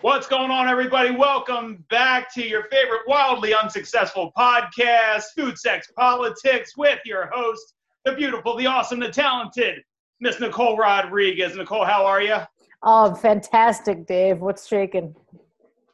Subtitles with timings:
[0.00, 1.10] What's going on, everybody?
[1.10, 8.12] Welcome back to your favorite wildly unsuccessful podcast, Food Sex Politics, with your host, the
[8.12, 9.82] beautiful, the awesome, the talented
[10.20, 11.56] Miss Nicole Rodriguez.
[11.56, 12.36] Nicole, how are you?
[12.84, 14.38] Oh, fantastic, Dave.
[14.38, 15.16] What's shaking?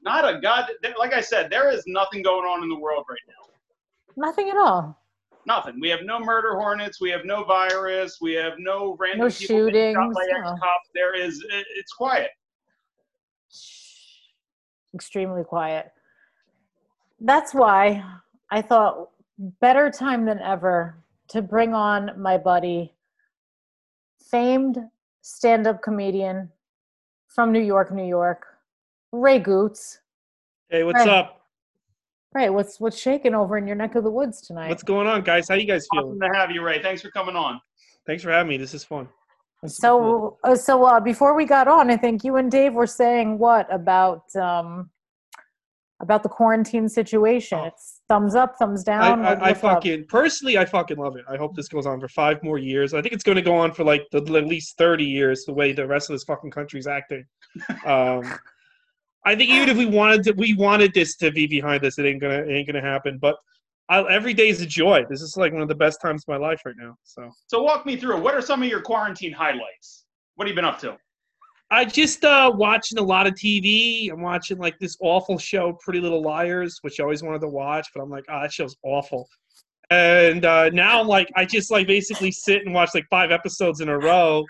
[0.02, 0.68] Not a god.
[0.98, 4.26] Like I said, there is nothing going on in the world right now.
[4.28, 5.00] Nothing at all.
[5.46, 5.80] Nothing.
[5.80, 7.00] We have no murder hornets.
[7.00, 8.18] We have no virus.
[8.20, 10.50] We have no random No people getting shot shootings, by no.
[10.50, 10.90] ex-cops.
[10.94, 11.42] There is.
[11.74, 12.28] It's quiet.
[14.94, 15.92] Extremely quiet.
[17.20, 18.04] That's why
[18.50, 19.10] I thought
[19.60, 20.96] better time than ever
[21.28, 22.94] to bring on my buddy,
[24.30, 24.78] famed
[25.22, 26.50] stand up comedian
[27.28, 28.46] from New York, New York,
[29.10, 30.00] Ray Goots.
[30.68, 31.08] Hey, what's Right.
[31.08, 31.40] up?
[32.34, 34.68] Ray, what's what's shaking over in your neck of the woods tonight?
[34.68, 35.48] What's going on, guys?
[35.48, 36.32] How you guys Awesome feeling?
[36.32, 36.82] to have you, Ray.
[36.82, 37.60] Thanks for coming on.
[38.06, 38.56] Thanks for having me.
[38.56, 39.08] This is fun.
[39.66, 43.38] So, uh, so uh, before we got on, I think you and Dave were saying
[43.38, 44.90] what about um,
[46.00, 47.58] about the quarantine situation?
[47.58, 47.64] Oh.
[47.66, 49.20] It's thumbs up, thumbs down.
[49.20, 49.74] what- I, I what's up?
[49.74, 51.24] fucking personally, I fucking love it.
[51.28, 52.92] I hope this goes on for five more years.
[52.94, 55.44] I think it's going to go on for like the, at least thirty years.
[55.44, 57.24] The way the rest of this fucking country's acting.
[57.86, 58.22] Um,
[59.26, 62.04] I think even if we wanted to, we wanted this to be behind us, it
[62.04, 63.16] ain't gonna, it ain't gonna happen.
[63.18, 63.36] But
[63.88, 65.04] I, every day is a joy.
[65.10, 66.96] This is like one of the best times of my life right now.
[67.02, 68.20] So So walk me through.
[68.20, 70.06] What are some of your quarantine highlights?
[70.36, 70.96] What have you been up to?
[71.70, 74.10] I just uh watching a lot of TV.
[74.10, 77.88] I'm watching like this awful show, Pretty Little Liars, which I always wanted to watch,
[77.94, 79.28] but I'm like, oh, that show's awful.
[79.90, 83.80] And uh, now I'm like, I just like basically sit and watch like five episodes
[83.80, 84.44] in a row,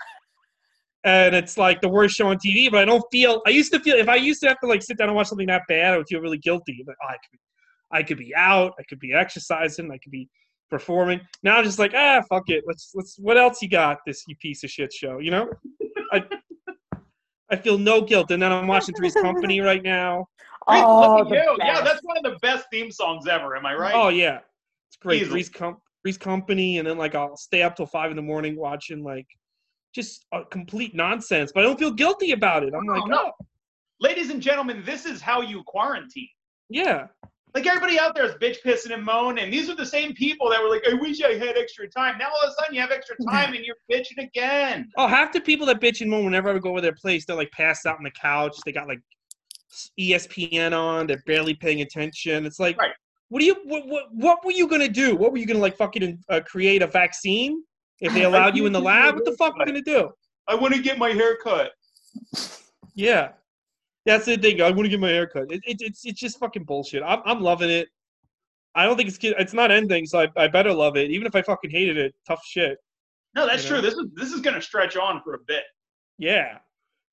[1.05, 2.71] and it's like the worst show on TV.
[2.71, 3.43] But I don't feel.
[3.47, 5.29] I used to feel if I used to have to like sit down and watch
[5.29, 6.85] something that bad, I would feel really guilty.
[6.87, 7.39] Like, oh, I could, be,
[7.95, 10.29] I could be out, I could be exercising, I could be
[10.69, 11.21] performing.
[11.43, 12.65] Now I'm just like, ah, fuck it.
[12.67, 13.17] Let's let's.
[13.19, 13.99] What else you got?
[14.07, 15.49] This you piece of shit show, you know?
[16.13, 16.25] I
[17.51, 20.27] I feel no guilt, and then I'm watching Three's Company right now.
[20.69, 21.57] Three's- Oh, look at you.
[21.61, 23.55] Yeah, that's one of the best theme songs ever.
[23.57, 23.95] Am I right?
[23.95, 24.39] Oh yeah,
[24.89, 25.21] it's great.
[25.23, 25.31] Easily.
[25.43, 28.57] Three's, Com- Three's Company, and then like I'll stay up till five in the morning
[28.57, 29.27] watching like
[29.95, 32.73] just uh, complete nonsense, but I don't feel guilty about it.
[32.75, 33.31] I'm No, like, no.
[33.41, 33.47] oh
[34.01, 36.29] Ladies and gentlemen, this is how you quarantine.
[36.69, 37.07] yeah,
[37.55, 39.49] Like everybody out there is bitch pissing and moaning.
[39.49, 42.19] These are the same people that were like, I wish I had extra time.
[42.19, 44.91] Now all of a sudden you have extra time and you're bitching again.
[44.97, 47.25] Oh, half the people that bitch and moan whenever I would go over their place,
[47.25, 48.57] they're like passed out on the couch.
[48.67, 48.99] They got like
[50.01, 51.07] ESPN on.
[51.07, 52.45] They're barely paying attention.
[52.45, 52.91] It's like, Right.
[53.29, 53.57] what do you?
[53.65, 55.15] What, what, what were you gonna do?
[55.15, 55.77] What were you gonna like?
[55.77, 57.63] Fucking uh, create a vaccine
[58.01, 59.15] if they allowed you in the lab?
[59.15, 60.11] What the fuck were you gonna do?
[60.49, 61.71] I want to get my hair cut.
[62.97, 63.31] Yeah,
[64.07, 64.61] that's the thing.
[64.61, 65.51] I want to get my hair cut.
[65.51, 67.03] It, it, it's it's just fucking bullshit.
[67.03, 67.89] I'm I'm loving it.
[68.75, 71.11] I don't think it's it's not ending, so I, I better love it.
[71.11, 72.79] Even if I fucking hated it, tough shit.
[73.35, 73.81] No, that's You true.
[73.81, 75.65] This is this is gonna stretch on for a bit.
[76.19, 76.59] Yeah.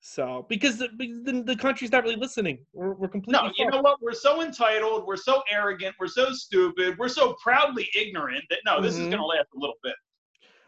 [0.03, 3.39] So because the, the, the country's not really listening, we're we're completely.
[3.47, 4.01] No, you know what?
[4.01, 5.05] We're so entitled.
[5.05, 5.95] We're so arrogant.
[5.99, 6.97] We're so stupid.
[6.97, 9.11] We're so proudly ignorant that no, this is Mhm.
[9.11, 9.93] gonna last a little bit.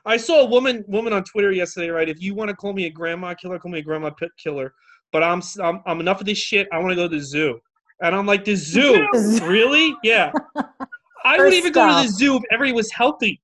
[0.05, 1.89] I saw a woman woman on Twitter yesterday.
[1.89, 4.31] Right, if you want to call me a grandma killer, call me a grandma pit
[4.37, 4.73] killer.
[5.13, 6.67] But I'm s- I'm, I'm enough of this shit.
[6.73, 7.59] I want to go to the zoo,
[8.01, 9.45] and I'm like the zoo, zoo.
[9.45, 9.95] really?
[10.03, 10.33] Yeah.
[11.25, 13.39] I would First even go to the zoo if everybody was healthy.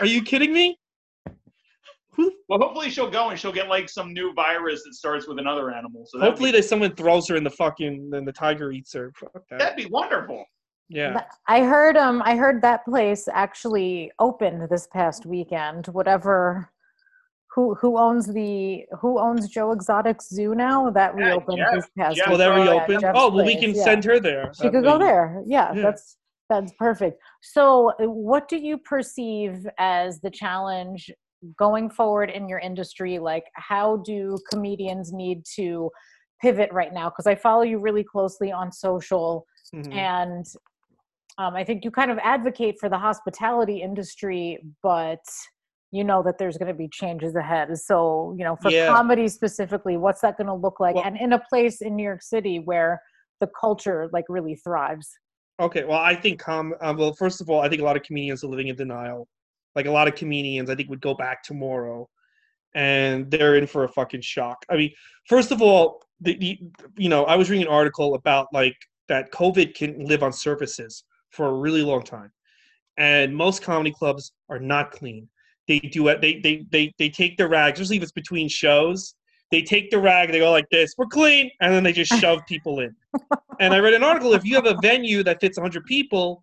[0.00, 0.78] Are you kidding me?
[2.48, 5.72] Well, hopefully she'll go and she'll get like some new virus that starts with another
[5.72, 6.04] animal.
[6.06, 9.12] So Hopefully, be, that someone throws her in the fucking, then the tiger eats her.
[9.50, 9.58] That.
[9.58, 10.44] that'd be wonderful.
[10.88, 11.24] Yeah.
[11.48, 15.86] I heard um I heard that place actually opened this past weekend.
[15.88, 16.70] Whatever
[17.54, 20.90] who who owns the who owns Joe Exotic's zoo now?
[20.90, 21.74] That Yeah, reopened Jeff.
[21.74, 23.04] this past Jeff Well, that Yeah, reopened.
[23.14, 23.84] Oh, well, we can yeah.
[23.84, 24.52] send her there.
[24.54, 25.42] She could go there.
[25.46, 25.82] Yeah, Yeah.
[25.82, 26.16] that's
[26.48, 27.20] that's perfect.
[27.40, 31.10] So, uh, what do you perceive as the challenge
[31.56, 33.18] going forward in your industry?
[33.18, 35.90] Like, how do comedians need to
[36.40, 37.08] pivot right now?
[37.10, 39.92] Because I follow you really closely on social, Mhm.
[39.94, 40.46] and
[41.38, 45.24] um, I think you kind of advocate for the hospitality industry, but
[45.92, 47.76] you know that there's going to be changes ahead.
[47.78, 48.88] So, you know, for Yeah.
[48.88, 50.96] comedy specifically, what's that going to look like?
[50.96, 53.00] Well- and in a place in New York City where
[53.40, 55.10] the culture like really thrives.
[55.60, 56.74] Okay, well, I think com.
[56.80, 59.28] Uh, well, first of all, I think a lot of comedians are living in denial.
[59.76, 62.08] Like a lot of comedians, I think would go back tomorrow,
[62.74, 64.64] and they're in for a fucking shock.
[64.70, 64.92] I mean,
[65.28, 66.58] first of all, the, the
[66.96, 68.76] you know, I was reading an article about like
[69.08, 72.32] that COVID can live on surfaces for a really long time,
[72.96, 75.28] and most comedy clubs are not clean.
[75.68, 76.20] They do it.
[76.20, 79.14] They they they they take the rags, especially if it's between shows.
[79.50, 82.40] They take the rag, they go like this, we're clean, and then they just shove
[82.48, 82.96] people in.
[83.60, 86.42] And I read an article if you have a venue that fits 100 people,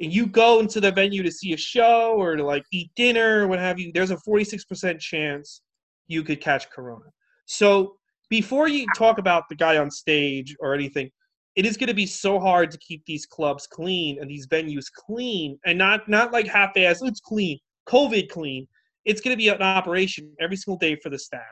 [0.00, 3.42] and you go into the venue to see a show or to like eat dinner
[3.42, 5.62] or what have you, there's a 46% chance
[6.06, 7.04] you could catch corona.
[7.46, 7.96] So
[8.28, 11.10] before you talk about the guy on stage or anything,
[11.54, 14.86] it is going to be so hard to keep these clubs clean and these venues
[14.92, 17.00] clean and not not like half-ass.
[17.02, 17.58] Oh, it's clean,
[17.88, 18.66] COVID clean.
[19.04, 21.42] It's going to be an operation every single day for the staff,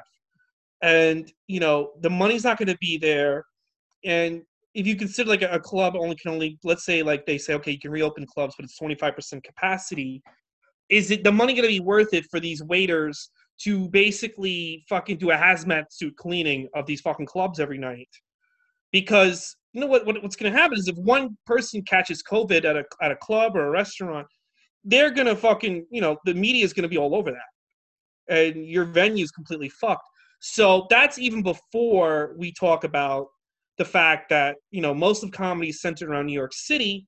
[0.82, 3.44] and you know the money's not going to be there.
[4.04, 4.42] And
[4.74, 7.72] if you consider like a, club only can only let's say like they say okay
[7.72, 10.22] you can reopen clubs but it's 25% capacity
[10.88, 13.30] is it the money going to be worth it for these waiters
[13.60, 18.08] to basically fucking do a hazmat suit cleaning of these fucking clubs every night
[18.92, 22.64] because you know what, what what's going to happen is if one person catches covid
[22.64, 24.26] at a at a club or a restaurant
[24.84, 28.34] they're going to fucking you know the media is going to be all over that
[28.34, 30.08] and your venue's completely fucked
[30.40, 33.28] so that's even before we talk about
[33.78, 37.06] the fact that you know most of comedy is centered around New York City.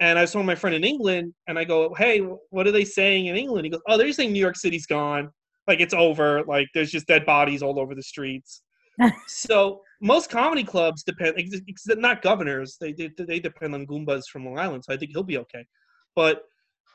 [0.00, 2.84] And I was saw my friend in England, and I go, "Hey, what are they
[2.84, 5.30] saying in England?" He goes, "Oh, they're saying New York City's gone,
[5.68, 8.62] like it's over, like there's just dead bodies all over the streets."
[9.28, 11.36] so most comedy clubs depend,
[11.98, 12.76] not governors.
[12.80, 15.64] They, they they depend on goombas from Long Island, so I think he'll be okay.
[16.16, 16.42] But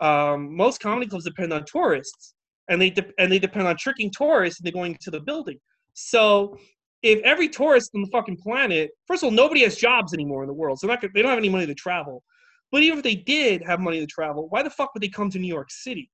[0.01, 2.33] um, most comedy clubs depend on tourists,
[2.69, 5.57] and they de- and they depend on tricking tourists into going to the building.
[5.93, 6.57] So
[7.03, 10.47] if every tourist on the fucking planet, first of all, nobody has jobs anymore in
[10.47, 12.23] the world, so not, they don't have any money to travel.
[12.71, 15.29] But even if they did have money to travel, why the fuck would they come
[15.29, 16.09] to New York City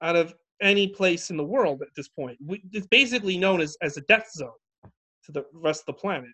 [0.00, 0.32] out of
[0.62, 2.38] any place in the world at this point?
[2.72, 4.50] It's basically known as, as a death zone
[5.24, 6.30] to the rest of the planet.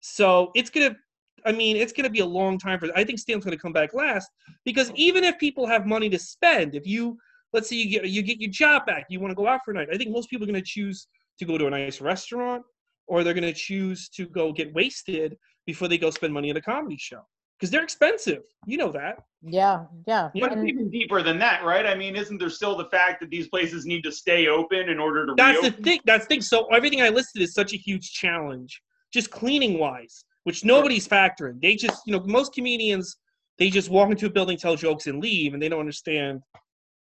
[0.00, 0.96] So it's gonna,
[1.44, 2.88] I mean, it's gonna be a long time for.
[2.96, 4.30] I think Stan's gonna come back last
[4.64, 7.18] because even if people have money to spend, if you
[7.52, 9.70] let's say you get you get your job back, you want to go out for
[9.70, 9.88] a night.
[9.92, 11.06] I think most people are gonna choose
[11.38, 12.64] to go to a nice restaurant
[13.08, 15.36] or they're going to choose to go get wasted
[15.66, 17.20] before they go spend money at a comedy show
[17.58, 18.42] because they're expensive.
[18.66, 19.16] You know that.
[19.42, 20.28] Yeah, yeah.
[20.38, 21.86] But and, even deeper than that, right?
[21.86, 24.98] I mean, isn't there still the fact that these places need to stay open in
[24.98, 25.34] order to?
[25.36, 25.76] That's reopen?
[25.76, 26.00] the thing.
[26.04, 26.42] That's the thing.
[26.42, 28.80] So everything I listed is such a huge challenge,
[29.12, 31.60] just cleaning wise, which nobody's factoring.
[31.60, 33.18] They just, you know, most comedians
[33.58, 36.40] they just walk into a building, tell jokes, and leave, and they don't understand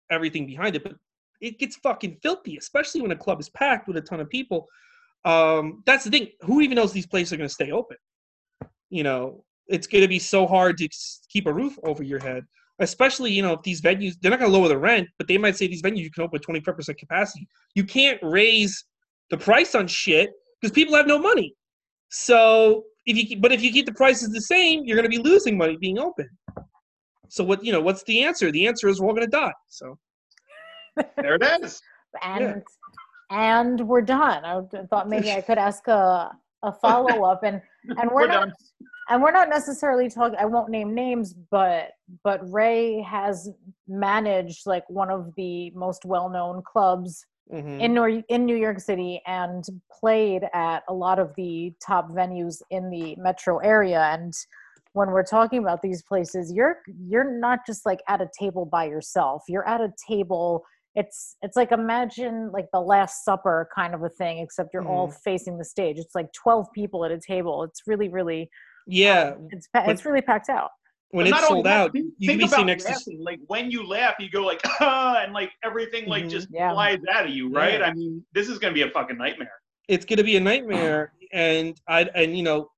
[0.09, 0.83] everything behind it.
[0.83, 0.93] But
[1.41, 4.67] it gets fucking filthy, especially when a club is packed with a ton of people
[5.25, 6.27] um, that's the thing.
[6.41, 7.97] Who even knows these places are going to stay open?
[8.89, 10.87] You know, it's going to be so hard to
[11.29, 12.45] keep a roof over your head,
[12.79, 15.39] especially you know if these venues they're not going to lower the rent, but they
[15.39, 17.47] might say these venues you can open twenty five percent capacity.
[17.73, 18.85] You can't raise
[19.31, 20.29] the price on shit
[20.61, 21.55] because people have no money.
[22.09, 25.23] So if you but if you keep the prices the same, you're going to be
[25.23, 26.29] losing money being open.
[27.29, 27.81] So what you know?
[27.81, 28.51] What's the answer?
[28.51, 29.53] The answer is we're all going to die.
[29.69, 29.97] So
[31.17, 31.81] there it is.
[32.23, 32.53] and yeah
[33.29, 34.45] and we're done.
[34.45, 36.31] I thought maybe I could ask a,
[36.63, 37.61] a follow up, and
[37.97, 38.53] and we're, we're not done.
[39.09, 40.37] and we're not necessarily talking.
[40.39, 41.89] I won't name names, but
[42.23, 43.49] but Ray has
[43.87, 47.79] managed like one of the most well known clubs mm-hmm.
[47.79, 52.61] in New in New York City and played at a lot of the top venues
[52.69, 54.33] in the metro area and
[54.93, 56.77] when we're talking about these places you're
[57.07, 60.63] you're not just like at a table by yourself you're at a table
[60.95, 64.89] it's it's like imagine like the last supper kind of a thing except you're mm.
[64.89, 65.17] all mm-hmm.
[65.23, 68.49] facing the stage it's like 12 people at a table it's really really
[68.87, 70.71] yeah um, it's it's really packed out
[71.15, 73.17] when it's sold out think, you think can be sitting next laughing.
[73.17, 76.29] to like when you laugh you go like ah, and like everything like mm-hmm.
[76.29, 76.71] just yeah.
[76.71, 77.85] flies out of you right yeah.
[77.87, 79.51] i mean this is gonna be a fucking nightmare
[79.87, 82.69] it's gonna be a nightmare and i and you know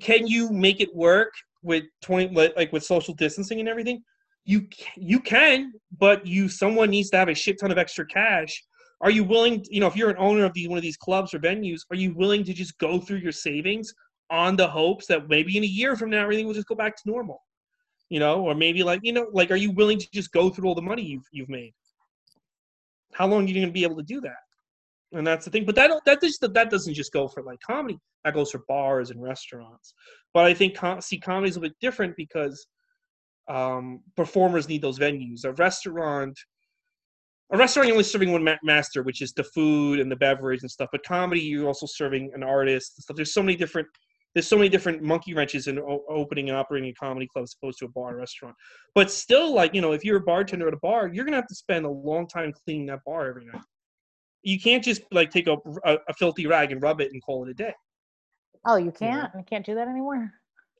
[0.00, 1.32] can you make it work
[1.62, 4.02] with 20 like with social distancing and everything
[4.48, 4.66] you
[4.96, 8.64] you can, but you someone needs to have a shit ton of extra cash.
[9.02, 9.62] Are you willing?
[9.68, 11.96] You know, if you're an owner of these one of these clubs or venues, are
[11.96, 13.92] you willing to just go through your savings
[14.30, 16.96] on the hopes that maybe in a year from now everything will just go back
[16.96, 17.42] to normal?
[18.10, 20.68] You know, or maybe like you know, like are you willing to just go through
[20.68, 21.74] all the money you've you've made?
[23.12, 24.36] How long are you going to be able to do that?
[25.12, 25.64] and that's the thing.
[25.64, 27.98] But that that just that doesn't just go for like comedy.
[28.24, 29.94] That goes for bars and restaurants.
[30.34, 32.66] But I think com- see comedy is a bit different because
[33.48, 35.44] um, performers need those venues.
[35.44, 36.38] A restaurant,
[37.52, 40.60] a restaurant, you're only serving one ma- master, which is the food and the beverage
[40.60, 40.90] and stuff.
[40.92, 43.16] But comedy, you're also serving an artist and stuff.
[43.16, 43.88] There's so many different.
[44.38, 47.56] There's so many different monkey wrenches in o- opening and operating a comedy club as
[47.60, 48.54] opposed to a bar restaurant.
[48.94, 51.48] But still, like you know, if you're a bartender at a bar, you're gonna have
[51.48, 53.62] to spend a long time cleaning that bar every night.
[54.44, 57.44] You can't just like take a, a, a filthy rag and rub it and call
[57.46, 57.74] it a day.
[58.64, 59.28] Oh, you can't.
[59.34, 60.32] You can't do that anymore.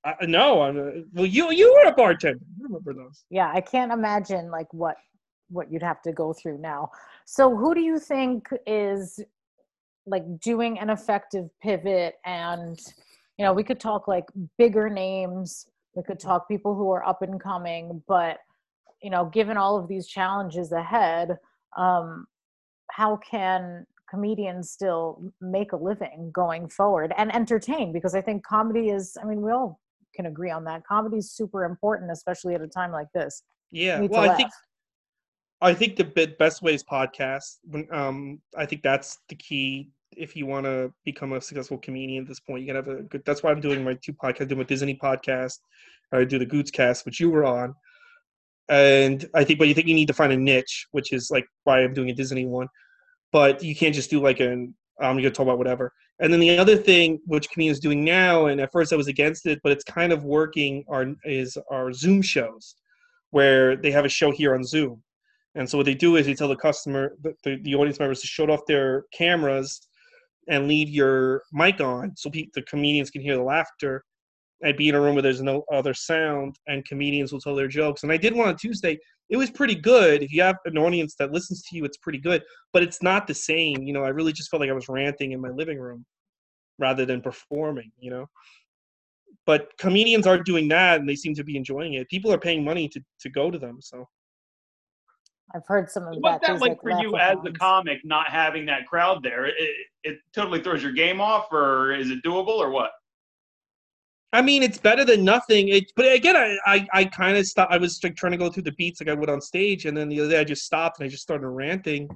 [0.04, 0.78] Uh, no, I'm.
[0.78, 2.38] Uh, well, you you were a bartender.
[2.60, 3.24] I remember those.
[3.28, 4.94] Yeah, I can't imagine like what
[5.50, 6.92] what you'd have to go through now.
[7.24, 9.18] So, who do you think is
[10.06, 12.20] like doing an effective pivot?
[12.24, 12.78] And
[13.38, 14.24] you know, we could talk like
[14.58, 15.66] bigger names.
[15.94, 18.38] We could talk people who are up and coming, but
[19.02, 21.36] you know, given all of these challenges ahead,
[21.76, 22.26] um,
[22.90, 28.88] how can comedians still make a living going forward and entertain because I think comedy
[28.88, 29.78] is, I mean, we all
[30.14, 30.84] can agree on that.
[30.86, 33.42] Comedy is super important, especially at a time like this.
[33.70, 34.00] Yeah.
[34.00, 34.50] Well, I think
[35.60, 37.58] I think the best way is podcast.
[37.64, 39.90] When- Um, I think that's the key.
[40.18, 43.02] If you want to become a successful comedian at this point, you gotta have a
[43.02, 43.22] good.
[43.24, 44.42] That's why I'm doing my two podcasts.
[44.42, 45.58] I'm doing my Disney podcast.
[46.12, 47.74] I do the Goots cast, which you were on.
[48.68, 51.46] And I think, but you think you need to find a niche, which is like
[51.64, 52.68] why I'm doing a Disney one.
[53.32, 55.92] But you can't just do like an I'm going to talk about whatever.
[56.20, 59.46] And then the other thing which comedians doing now, and at first I was against
[59.46, 62.74] it, but it's kind of working, are is our Zoom shows,
[63.30, 65.02] where they have a show here on Zoom.
[65.54, 68.20] And so what they do is they tell the customer, the, the, the audience members
[68.20, 69.88] to shut off their cameras
[70.48, 74.02] and leave your mic on so pe- the comedians can hear the laughter
[74.62, 77.68] and be in a room where there's no other sound and comedians will tell their
[77.68, 78.02] jokes.
[78.02, 78.98] And I did one on Tuesday.
[79.28, 80.22] It was pretty good.
[80.22, 83.26] If you have an audience that listens to you, it's pretty good, but it's not
[83.26, 83.82] the same.
[83.82, 86.04] You know, I really just felt like I was ranting in my living room
[86.78, 88.26] rather than performing, you know.
[89.46, 92.08] But comedians are doing that and they seem to be enjoying it.
[92.08, 93.78] People are paying money to, to go to them.
[93.80, 94.06] So
[95.54, 96.54] I've heard some of What's that.
[96.54, 97.58] that like for you as laugh-a-thons.
[97.58, 99.46] comic, not having that crowd there?
[99.46, 99.56] It,
[100.04, 102.90] it totally throws your game off, or is it doable, or what?
[104.34, 105.68] I mean, it's better than nothing.
[105.68, 107.72] It, but again, I, I, I kind of stopped.
[107.72, 109.96] I was like trying to go through the beats like I would on stage, and
[109.96, 112.10] then the other day I just stopped and I just started ranting,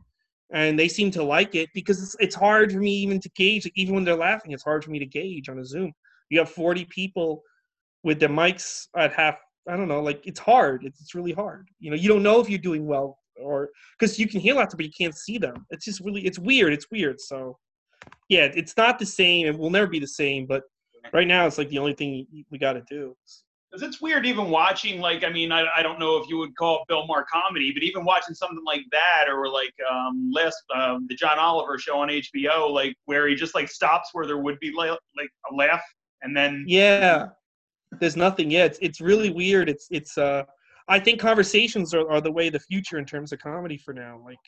[0.52, 3.64] and they seem to like it because it's, it's hard for me even to gauge.
[3.64, 5.90] Like, even when they're laughing, it's hard for me to gauge on a Zoom.
[6.28, 7.42] You have forty people
[8.02, 9.38] with their mics at half.
[9.66, 10.02] I don't know.
[10.02, 10.84] Like it's hard.
[10.84, 11.68] It's, it's really hard.
[11.80, 14.76] You know, you don't know if you're doing well or because you can hear laughter,
[14.76, 15.66] but you can't see them.
[15.70, 16.72] It's just really, it's weird.
[16.72, 17.20] It's weird.
[17.20, 17.58] So,
[18.28, 19.46] yeah, it's not the same.
[19.46, 20.46] It will never be the same.
[20.46, 20.62] But
[21.12, 23.16] right now it's like the only thing we got to do
[23.70, 26.56] Because it's weird even watching, like, I mean, I, I don't know if you would
[26.56, 30.62] call it Bill Maher comedy, but even watching something like that or like um, last,
[30.74, 34.38] um, the John Oliver show on HBO, like where he just like stops where there
[34.38, 35.82] would be la- like a laugh
[36.22, 37.26] and then yeah
[38.00, 40.42] there's nothing yet it's, it's really weird it's it's uh
[40.88, 43.92] i think conversations are, are the way of the future in terms of comedy for
[43.94, 44.20] now.
[44.24, 44.38] Like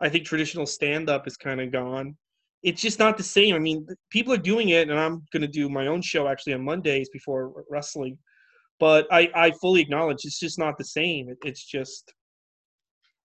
[0.00, 2.16] i think traditional stand-up is kind of gone.
[2.62, 3.54] It's just not the same.
[3.54, 6.54] I mean people are doing it and i'm going to do my own show actually
[6.54, 8.18] on mondays before wrestling.
[8.80, 11.28] But i i fully acknowledge it's just not the same.
[11.28, 12.12] It, it's just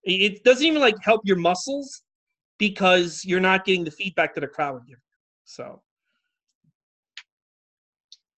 [0.04, 2.02] it, doesn't even like help your muscles
[2.58, 5.16] because you're not getting the feedback that a crowd would give you.
[5.44, 5.82] so.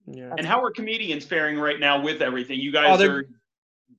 [0.06, 0.34] Yeah.
[0.36, 2.58] And how are comedians faring right now with everything?
[2.58, 3.24] You Oh, guys they're- are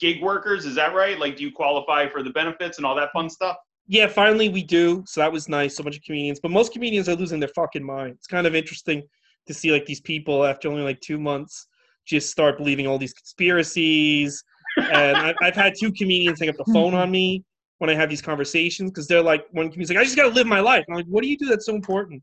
[0.04, 1.18] gig workers, is that right?
[1.18, 3.56] Like, do you qualify for the benefits and all that fun stuff?
[3.88, 5.02] Yeah, finally we do.
[5.08, 5.78] So that was nice.
[5.78, 8.16] So much of comedians, but most comedians are losing their fucking mind.
[8.18, 9.02] It's kind of interesting
[9.48, 11.68] to see like these people after only like two months
[12.06, 14.44] just start believing all these conspiracies.
[14.78, 17.46] And I've, had two comedians hang up the phone on me
[17.78, 20.36] when I have these conversations because they're like, one comedian's like, I just got to
[20.36, 20.84] live my life.
[20.88, 22.22] And I'm like, what do you do that's so important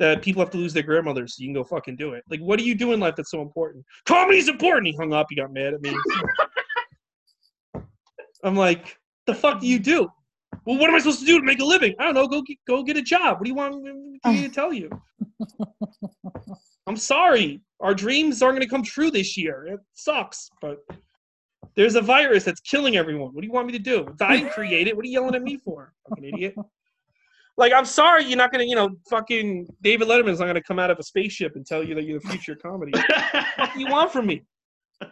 [0.00, 2.24] that people have to lose their grandmothers so you can go fucking do it?
[2.28, 3.84] Like, what do you do in life that's so important?
[4.06, 4.88] Comedy's important.
[4.88, 5.26] He hung up.
[5.30, 5.94] He got mad at me.
[8.42, 10.08] I'm like, the fuck do you do?
[10.64, 11.94] Well, what am I supposed to do to make a living?
[11.98, 12.26] I don't know.
[12.28, 13.38] Go get, go get a job.
[13.38, 14.48] What do you want me to ah.
[14.52, 14.90] tell you?
[16.86, 17.60] I'm sorry.
[17.80, 19.66] Our dreams aren't going to come true this year.
[19.66, 20.78] It sucks, but
[21.74, 23.32] there's a virus that's killing everyone.
[23.32, 24.06] What do you want me to do?
[24.20, 24.96] I didn't create it.
[24.96, 25.92] What are you yelling at me for?
[26.08, 26.54] Fucking idiot.
[27.56, 30.62] Like, I'm sorry you're not going to, you know, fucking David Letterman's not going to
[30.62, 32.92] come out of a spaceship and tell you that you're the future comedy.
[33.56, 34.42] what do you want from me?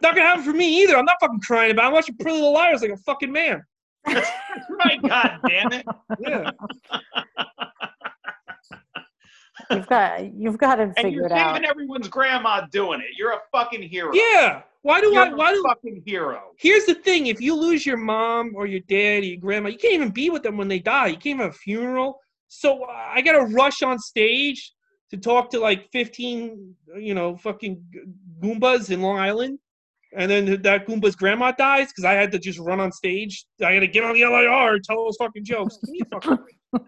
[0.02, 0.96] Not going to happen for me either.
[0.96, 1.86] I'm not fucking crying about it.
[1.88, 3.62] I'm watching Pretty Little Liars like a fucking man.
[4.06, 5.86] right, God damn it.
[6.20, 6.50] Yeah.
[9.70, 11.54] You've got you've got to figure And figure you're it out.
[11.54, 13.08] saving everyone's grandma doing it.
[13.16, 14.12] You're a fucking hero.
[14.14, 14.62] Yeah.
[14.82, 15.32] Why do You're I?
[15.34, 15.62] Why a do?
[15.68, 16.52] fucking hero.
[16.56, 19.76] Here's the thing: if you lose your mom or your dad or your grandma, you
[19.78, 21.08] can't even be with them when they die.
[21.08, 22.18] You can't have a funeral.
[22.48, 24.72] So uh, I got to rush on stage
[25.10, 27.82] to talk to like 15, you know, fucking
[28.42, 29.58] goombas in Long Island,
[30.16, 33.46] and then that goomba's grandma dies because I had to just run on stage.
[33.64, 35.78] I had to get on the LIR and tell those fucking jokes.
[35.84, 36.38] Give me a fucking
[36.72, 36.84] break.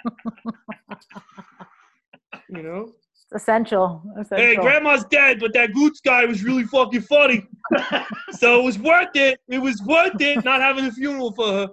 [2.50, 2.92] you know.
[3.12, 4.02] It's essential.
[4.18, 4.46] essential.
[4.46, 7.46] Hey, grandma's dead, but that Goots guy was really fucking funny.
[8.32, 9.40] so it was worth it.
[9.48, 11.68] It was worth it not having a funeral for her.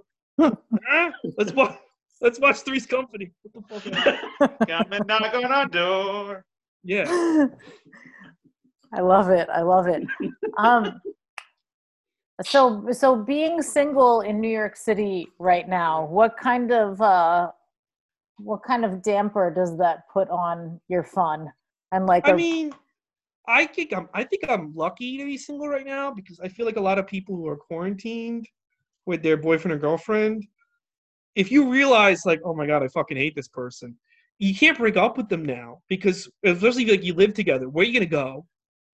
[0.87, 1.11] Huh?
[1.37, 1.77] Let's watch.
[2.21, 3.31] Let's watch Three's Company.
[3.43, 3.91] What the
[4.39, 4.67] fuck?
[4.67, 6.45] Come and knock on our door.
[6.83, 7.05] Yeah.
[8.93, 9.47] I love it.
[9.49, 10.03] I love it.
[10.57, 10.99] Um,
[12.43, 17.51] so, so being single in New York City right now, what kind of uh,
[18.37, 21.51] what kind of damper does that put on your fun?
[21.91, 22.73] And like, I a- mean,
[23.47, 24.07] I think I'm.
[24.13, 26.99] I think I'm lucky to be single right now because I feel like a lot
[26.99, 28.47] of people who are quarantined
[29.05, 30.45] with their boyfriend or girlfriend,
[31.35, 33.95] if you realize like, oh my god, I fucking hate this person,
[34.37, 37.69] you can't break up with them now because especially if, like you live together.
[37.69, 38.45] Where are you gonna go?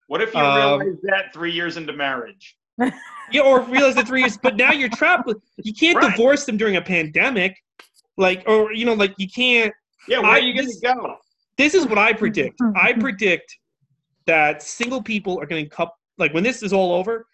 [0.07, 2.55] What if you Um, realize that three years into marriage?
[3.31, 5.37] Yeah, or realize the three years, but now you're trapped with.
[5.63, 6.11] You can't Right.
[6.11, 7.57] divorce them during a pandemic,
[8.17, 9.73] like or you know, like you can't.
[10.07, 11.17] Yeah, where I- are you going this- to go?
[11.57, 12.59] This is what I predict.
[12.75, 13.57] I predict
[14.27, 15.95] that single people are going to couple.
[16.17, 17.25] Like when this is all over,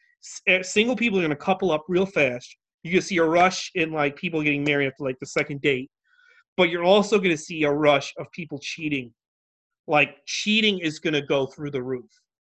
[0.48, 2.55] eh, single people are going to couple up real fast.
[2.83, 5.62] You're going to see a rush in like people getting married after like the second
[5.62, 5.89] date,
[6.57, 9.13] but you're also going to see a rush of people cheating.
[9.88, 12.10] Like cheating is going to go through the roof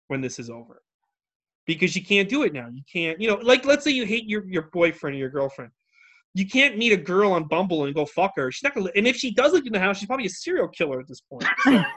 [0.08, 0.82] when this is over,
[1.66, 2.68] because you can't do it now.
[2.72, 5.70] You can't, you know, like let's say you hate your your boyfriend or your girlfriend.
[6.34, 8.50] You can't meet a girl on Bumble and go fuck her.
[8.52, 8.90] She's not gonna.
[8.94, 11.20] And if she does look in the house, she's probably a serial killer at this
[11.20, 11.44] point.
[11.64, 11.82] So-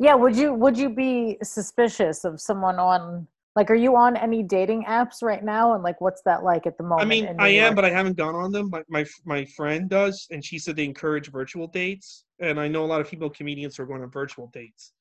[0.00, 4.42] Yeah, would you would you be suspicious of someone on like are you on any
[4.42, 7.02] dating apps right now and like what's that like at the moment?
[7.02, 8.70] I mean, in New I am, but I haven't gone on them.
[8.70, 12.24] My, my my friend does, and she said they encourage virtual dates.
[12.40, 14.92] And I know a lot of female comedians are going on virtual dates,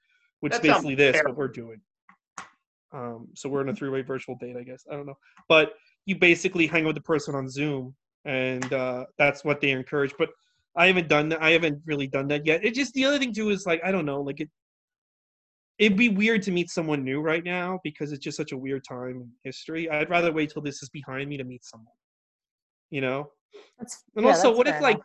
[0.42, 1.32] which That is basically this terrible.
[1.32, 1.82] what we're doing.
[2.94, 4.86] Um, so we're in a three-way virtual date, I guess.
[4.90, 5.18] I don't know,
[5.50, 5.74] but
[6.06, 7.96] you basically hang with the person on Zoom,
[8.26, 10.14] and uh, that's what they encourage.
[10.18, 10.30] But
[10.76, 11.42] I haven't done that.
[11.42, 12.64] I haven't really done that yet.
[12.64, 14.50] It just the other thing too is like I don't know, like it.
[15.80, 18.84] It'd be weird to meet someone new right now because it's just such a weird
[18.88, 19.90] time in history.
[19.90, 21.88] I'd rather wait till this is behind me to meet someone.
[22.92, 23.32] You know,
[23.80, 25.00] That's- and yeah, also, what if fair like,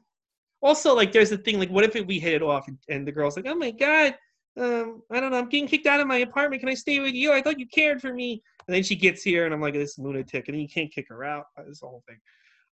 [0.61, 3.09] also like, there's the thing like, what if it, we hit it off and, and
[3.09, 4.15] the girl's like, oh my god,
[4.59, 6.61] um, I don't know, I'm getting kicked out of my apartment.
[6.61, 7.33] Can I stay with you?
[7.33, 8.43] I thought you cared for me.
[8.67, 11.07] And then she gets here, and I'm like this lunatic, and then you can't kick
[11.09, 11.47] her out.
[11.57, 12.19] That's the whole thing.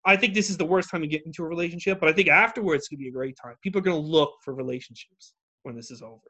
[0.05, 2.29] I think this is the worst time to get into a relationship, but I think
[2.29, 3.57] afterwards it's gonna be a great time.
[3.63, 6.21] People are gonna look for relationships when this is over.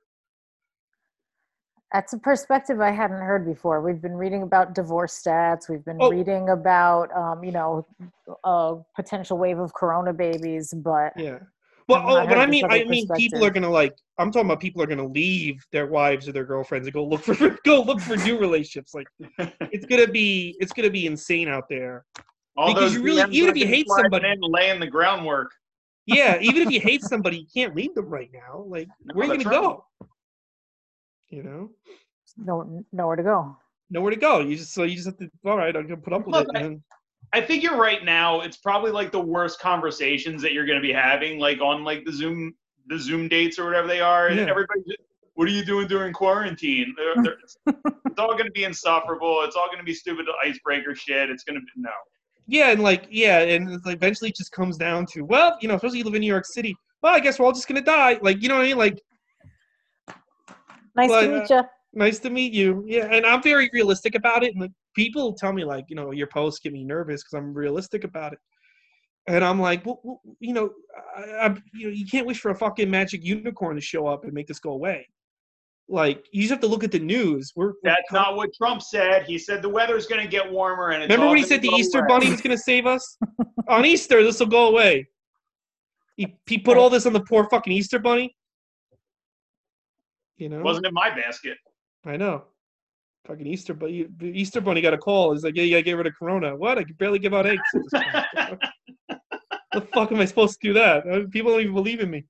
[1.92, 3.80] That's a perspective I hadn't heard before.
[3.80, 5.68] We've been reading about divorce stats.
[5.68, 6.10] We've been Oh.
[6.10, 7.86] reading about, um, you know,
[8.44, 10.74] a potential wave of corona babies.
[10.74, 11.40] But Yeah.
[11.88, 13.94] Well, oh, but I mean, I mean, people are gonna like.
[14.18, 17.22] I'm talking about people are gonna leave their wives or their girlfriends and go look
[17.22, 18.92] for go look for new relationships.
[18.94, 19.06] Like,
[19.70, 22.04] it's gonna be it's gonna be insane out there.
[22.56, 25.50] All Because you really- even if you hate somebody- in, laying the groundwork.
[26.08, 28.64] Yeah, even if you hate somebody, you can't leave them right now.
[28.68, 29.60] Like, No, where are you gonna right.
[29.60, 29.84] go?
[31.30, 31.70] You know,
[32.36, 33.56] no, nowhere to go.
[33.90, 34.38] nowhere to go.
[34.38, 35.28] You just so you just have to.
[35.44, 36.54] All right, I'm gonna put up with Look, it.
[36.54, 36.82] And then,
[37.32, 38.40] I think you're right now.
[38.40, 42.04] It's probably like the worst conversations that you're going to be having, like on like
[42.04, 42.54] the Zoom,
[42.86, 44.28] the Zoom dates or whatever they are.
[44.28, 44.46] And Yeah.
[44.48, 44.80] everybody,
[45.34, 46.94] what are you doing during quarantine?
[46.96, 47.56] They're- they're- it's,
[48.06, 49.42] it's all going to be insufferable.
[49.42, 51.28] It's all going to be stupid icebreaker shit.
[51.30, 51.90] It's going to be no.
[52.46, 55.68] yeah, and like yeah, and it's like eventually it just comes down to well, you
[55.68, 56.74] know, especially you live in New York City.
[57.02, 58.18] Well, I guess we're all just gonna die.
[58.22, 58.78] Like, you know what I mean?
[58.78, 59.02] Like,
[60.96, 61.62] Nice But, to uh, meet you.
[61.92, 62.84] nice to meet you.
[62.86, 64.52] Yeah, and I'm very realistic about it.
[64.52, 67.54] And like, people tell me like, you know, your posts get me nervous because I'm
[67.54, 68.38] realistic about it.
[69.28, 70.70] And I'm like, well, well, you know,
[71.16, 74.24] I, I, you know, you can't wish for a fucking magic unicorn to show up
[74.24, 75.08] and make this go away.
[75.88, 77.52] Like, you just have to look at the news.
[77.54, 79.24] We're, we're That's not what Trump said.
[79.24, 81.68] He said the weather's going to get warmer and it's Remember when he said the
[81.68, 82.08] Easter away.
[82.08, 83.18] Bunny was going to save us?
[83.68, 85.06] on Easter, this will go away.
[86.16, 88.34] He, he put all this on the poor fucking Easter Bunny.
[90.38, 91.56] You know, Wasn't in my basket.
[92.04, 92.44] I know.
[93.26, 94.06] Fucking Easter Bunny.
[94.22, 95.32] Easter Bunny got a call.
[95.32, 96.78] He's like, "Yeah, you gotta get rid of Corona." What?
[96.78, 97.60] I can barely give out eggs.
[97.74, 98.02] at this
[98.48, 99.20] point.
[99.72, 101.06] the fuck am I supposed to do that?
[101.08, 102.24] Uh, People don't even believe in me.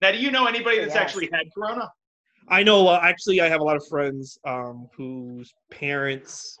[0.00, 1.02] now, do you know anybody that's Yes.
[1.02, 1.90] actually had corona?
[2.48, 2.88] I know.
[2.88, 6.58] Uh, actually, I have a lot of friends um, whose parents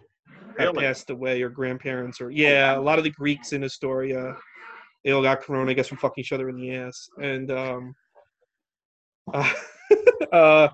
[0.58, 0.82] have Really?
[0.84, 4.34] passed away, or grandparents, or yeah, a lot of the Greeks in Astoria,
[5.04, 5.70] they all got Corona.
[5.70, 7.94] I guess from fucking each other in the ass, and um,
[9.34, 9.52] uh,
[10.32, 10.68] uh,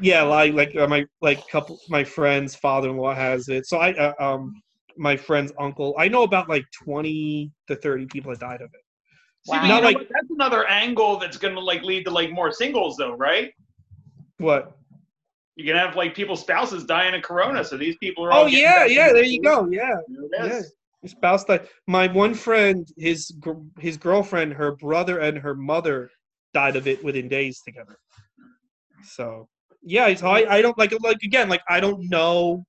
[0.00, 3.66] yeah, like like uh, my like couple my friend's father-in-law has it.
[3.66, 4.62] So I uh, um
[4.96, 5.94] my friend's uncle.
[5.98, 8.80] I know about like twenty to thirty people that died of it.
[9.46, 9.62] Wow.
[9.62, 10.08] you Not like- what?
[10.10, 13.52] that's another angle that's going to like lead to like more singles, though, right?
[14.38, 14.76] What?
[15.56, 18.32] You can have like people's spouses dying of corona, so these people are.
[18.32, 19.12] Oh all getting yeah, yeah.
[19.12, 19.68] There the you go.
[19.70, 19.96] Yeah.
[20.38, 20.62] There.
[21.02, 21.68] Your spouse died.
[21.86, 26.10] My one friend, his gr- his girlfriend, her brother, and her mother
[26.54, 27.98] died of it within days together.
[29.04, 29.48] So
[29.88, 32.64] yeah, so I I don't like like again like I don't know,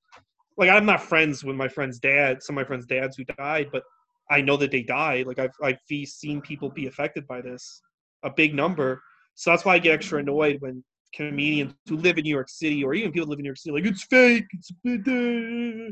[0.58, 2.42] like I'm not friends with my friend's dad.
[2.42, 3.84] Some of my friends' dads who died, but
[4.32, 5.28] I know that they died.
[5.28, 7.82] Like I've I've seen people be affected by this,
[8.24, 9.02] a big number.
[9.36, 10.84] So that's why I get extra annoyed when
[11.16, 13.58] comedians who live in New York City or even people who live in New York
[13.58, 14.46] City like it's fake.
[14.54, 14.72] It's
[15.08, 15.92] uh,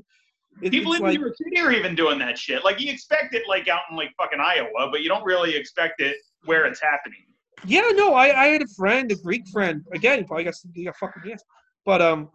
[0.61, 2.63] it- People in like- New York City are even doing that shit.
[2.63, 6.01] Like you expect it like out in like fucking Iowa, but you don't really expect
[6.01, 7.25] it where it's happening.
[7.65, 9.83] Yeah, no, I, I had a friend, a Greek friend.
[9.93, 11.43] Again, he probably got he got fucking yes,
[11.85, 12.29] but um,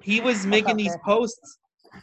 [0.00, 1.58] he was making these posts,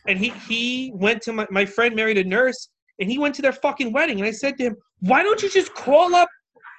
[0.08, 3.42] and he he went to my my friend married a nurse, and he went to
[3.42, 6.30] their fucking wedding, and I said to him, why don't you just call up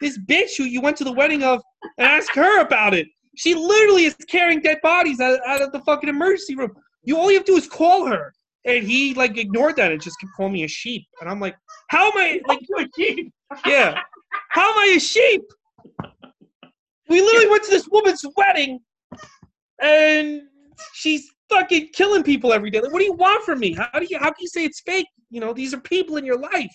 [0.00, 1.62] this bitch who you went to the wedding of
[1.98, 3.06] and ask her about it.
[3.36, 6.72] She literally is carrying dead bodies out, out of the fucking emergency room.
[7.04, 8.32] You all you have to do is call her.
[8.64, 11.06] And he like ignored that and just kept calling me a sheep.
[11.20, 11.56] And I'm like,
[11.88, 13.32] how am I like you a sheep.
[13.66, 14.00] yeah.
[14.50, 15.42] How am I a sheep?
[17.08, 18.80] We literally went to this woman's wedding
[19.80, 20.42] and
[20.92, 22.80] she's fucking killing people every day.
[22.80, 23.72] Like, what do you want from me?
[23.72, 25.06] How do you how can you say it's fake?
[25.30, 26.74] You know, these are people in your life.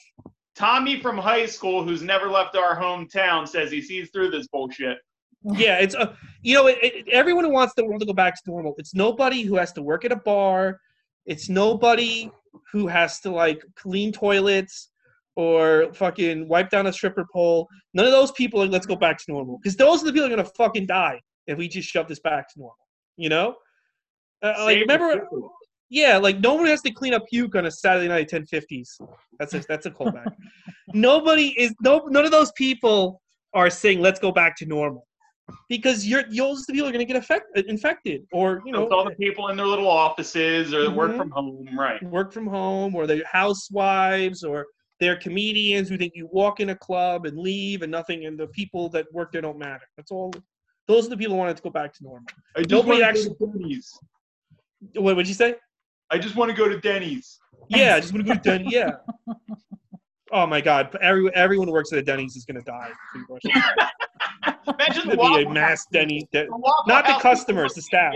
[0.55, 4.97] Tommy from high school, who's never left our hometown, says he sees through this bullshit.
[5.43, 8.35] Yeah, it's uh, you know, it, it, everyone who wants the world to go back
[8.35, 8.75] to normal.
[8.77, 10.79] It's nobody who has to work at a bar.
[11.25, 12.31] It's nobody
[12.71, 14.89] who has to like clean toilets
[15.35, 17.67] or fucking wipe down a stripper pole.
[17.93, 20.27] None of those people are let's go back to normal because those are the people
[20.27, 22.77] who are gonna fucking die if we just shove this back to normal.
[23.17, 23.55] You know,
[24.41, 25.27] uh, like remember,
[25.89, 28.99] yeah, like no one has to clean up puke on a Saturday night at 1050s.
[29.39, 30.33] That's a that's a callback.
[30.93, 33.21] Nobody is no none of those people
[33.53, 35.07] are saying let's go back to normal.
[35.67, 39.03] Because you're those the people are gonna get affect, infected or you know It's all
[39.05, 42.01] the people in their little offices or that work from home, right?
[42.03, 44.65] work from home or they're housewives or
[44.99, 48.47] they're comedians who think you walk in a club and leave and nothing and the
[48.47, 49.83] people that work there don't matter.
[49.97, 50.31] That's all
[50.87, 52.25] those are the people who wanted to go back to normal.
[52.55, 53.99] I just Nobody wanna actually- go to Denny's.
[54.95, 55.55] What would you say?
[56.09, 57.39] I just want to go to Denny's.
[57.69, 58.73] Yeah, I just want to go to Denny's.
[58.73, 58.91] Yeah.
[60.35, 60.97] Oh my God!
[60.99, 62.89] Every, everyone who works at a Denny's is going to die.
[64.67, 66.23] Imagine the going be a mass Denny's.
[66.31, 68.15] De- The not the customers, the staff.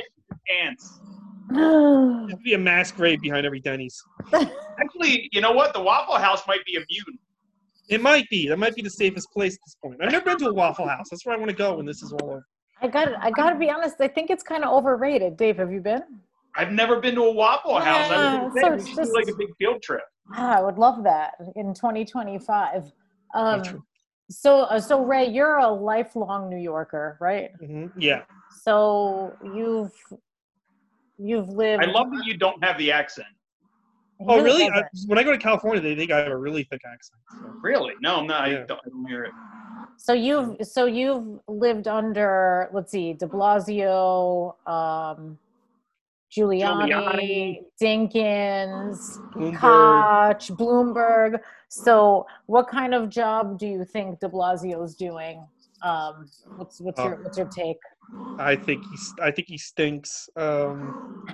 [0.63, 1.00] Ants.
[2.28, 4.02] There'll be a mass grave behind every Denny's.
[4.34, 5.74] Actually, you know what?
[5.74, 7.20] The Waffle House might be immune.
[7.90, 8.48] It might be.
[8.50, 9.98] That might be the safest place at this point.
[10.04, 11.08] I've never been to a Waffle House.
[11.10, 12.46] That's where I want to go when this is all over.
[12.82, 13.96] I got I got to be honest.
[14.02, 15.38] I think it's kind of overrated.
[15.38, 16.04] Dave, have you been?
[16.56, 18.10] I've never been to a Waffle House.
[18.10, 20.02] I Yeah, was so gonna it's say, just- like a big field trip.
[20.36, 22.92] Ah, I would love that in 2025.
[23.34, 23.86] Um,
[24.30, 27.52] so, uh, so Ray, you're a lifelong New Yorker, right?
[27.60, 28.24] hmm Yeah.
[28.64, 29.94] So you've
[31.17, 31.84] you've lived.
[31.84, 33.27] I love that you don't have the accent.
[34.21, 34.67] Oh, really?
[34.67, 34.86] doesn't.
[34.86, 37.19] I, when I go to California, they think I have a really thick accent.
[37.39, 37.53] So.
[37.62, 37.93] Really?
[38.01, 38.63] No, no, I, Yeah.
[38.67, 39.34] don't, I don't hear it.
[39.99, 45.38] So you've so you've lived under let's see, De Blasio, um,
[46.32, 47.60] Giuliani, Giuliani.
[47.82, 49.60] Dinkins, Bloomberg.
[49.60, 51.39] Koch, Bloomberg.
[51.69, 55.45] So what kind of job do you think De Blasio's doing?
[55.82, 57.77] Um, what's what's your Uh, what's your take?
[58.39, 59.13] I think he's.
[59.22, 60.30] I think he stinks.
[60.36, 61.26] Um,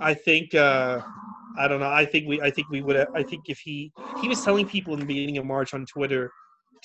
[0.00, 0.54] I think.
[0.54, 1.00] Uh,
[1.58, 1.90] I don't know.
[1.90, 2.40] I think we.
[2.40, 2.96] I think we would.
[3.14, 6.30] I think if he he was telling people in the beginning of March on Twitter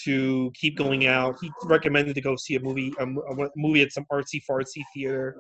[0.03, 1.37] to keep going out.
[1.41, 2.93] He recommended to go see a movie.
[2.99, 5.35] A, a movie at some artsy fartsy theater.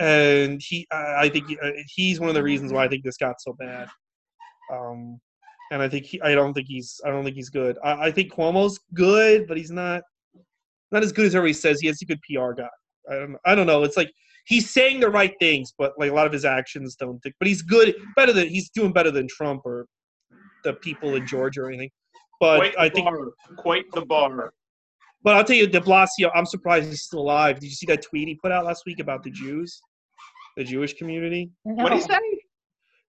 [0.00, 3.04] And he, I I think he, uh, he's one of the reasons why I think
[3.04, 3.88] this got so bad.
[4.72, 5.20] Um,
[5.70, 7.78] and I think he, I don't think he's, I don't think he's good.
[7.84, 10.02] I, I think Cuomo's good, but he's not,
[10.92, 11.80] not as good as everybody says.
[11.80, 12.68] He has a good PR guy.
[13.10, 13.82] I don't, I don't know.
[13.82, 14.12] It's like
[14.44, 17.18] he's saying the right things, but like a lot of his actions don't.
[17.20, 19.86] Think, but he's good, better than he's doing better than Trump or
[20.64, 21.90] the people in Georgia or anything.
[22.40, 23.18] But Quite the I think, bar.
[23.56, 24.52] Quite the bar.
[25.22, 26.30] but I'll tell you, De Blasio.
[26.34, 27.60] I'm surprised he's still alive.
[27.60, 29.80] Did you see that tweet he put out last week about the Jews,
[30.56, 31.50] the Jewish community?
[31.64, 31.82] No.
[31.82, 32.18] What do you say?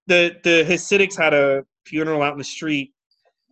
[0.08, 2.92] the the Hasidics had a funeral out in the street,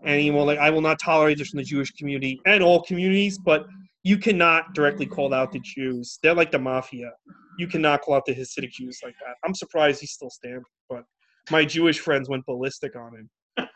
[0.03, 2.81] and he will like, I will not tolerate this from the Jewish community and all
[2.83, 3.65] communities, but
[4.03, 6.17] you cannot directly call out the Jews.
[6.23, 7.11] They're like the mafia.
[7.57, 9.35] You cannot call out the Hasidic Jews like that.
[9.43, 11.03] I'm surprised he's still standing, but
[11.51, 13.29] my Jewish friends went ballistic on him.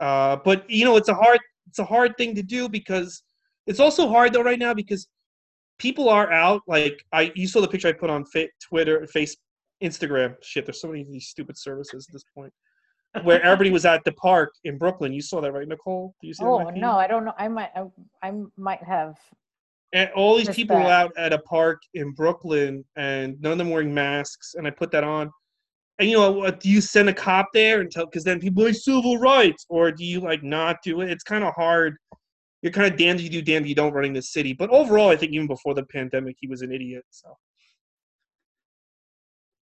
[0.00, 3.22] uh, but you know, it's a hard it's a hard thing to do because
[3.66, 5.08] it's also hard though right now because
[5.78, 6.62] people are out.
[6.66, 9.36] Like I, you saw the picture I put on fa- Twitter, Face,
[9.82, 10.36] Instagram.
[10.42, 12.52] Shit, there's so many of these stupid services at this point.
[13.22, 15.12] Where everybody was at the park in Brooklyn.
[15.12, 16.14] You saw that, right, Nicole?
[16.20, 17.34] Do you see that Oh no, I don't know.
[17.38, 17.84] I might I,
[18.22, 19.16] I might have.
[19.92, 20.90] And all these people that.
[20.90, 24.54] out at a park in Brooklyn, and none of them wearing masks.
[24.54, 25.30] And I put that on.
[25.98, 28.04] And you know, what, do you send a cop there and tell?
[28.04, 31.10] Because then people are like civil rights, or do you like not do it?
[31.10, 31.96] It's kind of hard.
[32.62, 34.52] You're kind of damned if you do, damned if you don't running the city.
[34.52, 37.04] But overall, I think even before the pandemic, he was an idiot.
[37.10, 37.36] So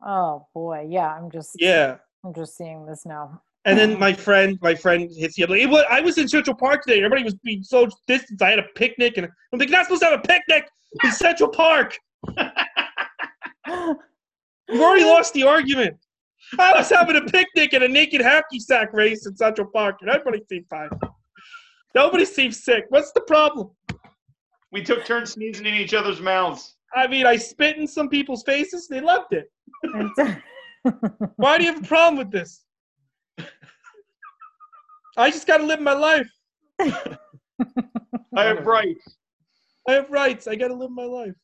[0.04, 1.08] Oh boy, yeah.
[1.08, 1.96] I'm just yeah.
[2.24, 3.42] I'm just seeing this now.
[3.64, 5.56] And then my friend, my friend hits the other.
[5.56, 6.98] It was, I was in Central Park today.
[6.98, 8.42] Everybody was being so distant.
[8.42, 10.68] I had a picnic, and I'm like, "You're not supposed to have a picnic
[11.04, 11.98] in Central Park.
[14.68, 15.96] You've already lost the argument.
[16.58, 20.10] I was having a picnic and a naked hacky sack race in Central Park, and
[20.10, 20.90] everybody seemed fine.
[21.94, 22.86] Nobody seems sick.
[22.88, 23.70] What's the problem?
[24.72, 26.76] We took turns sneezing in each other's mouths.
[26.94, 28.88] I mean, I spit in some people's faces.
[28.88, 29.50] They loved it.
[31.36, 32.64] Why do you have a problem with this?
[35.16, 36.30] I just got to live my life.
[36.80, 39.16] I have rights.
[39.88, 40.46] I have rights.
[40.46, 41.34] I gotta live my life.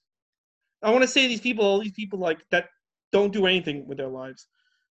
[0.82, 2.68] I want to say these people, all these people like that
[3.12, 4.46] don't do anything with their lives.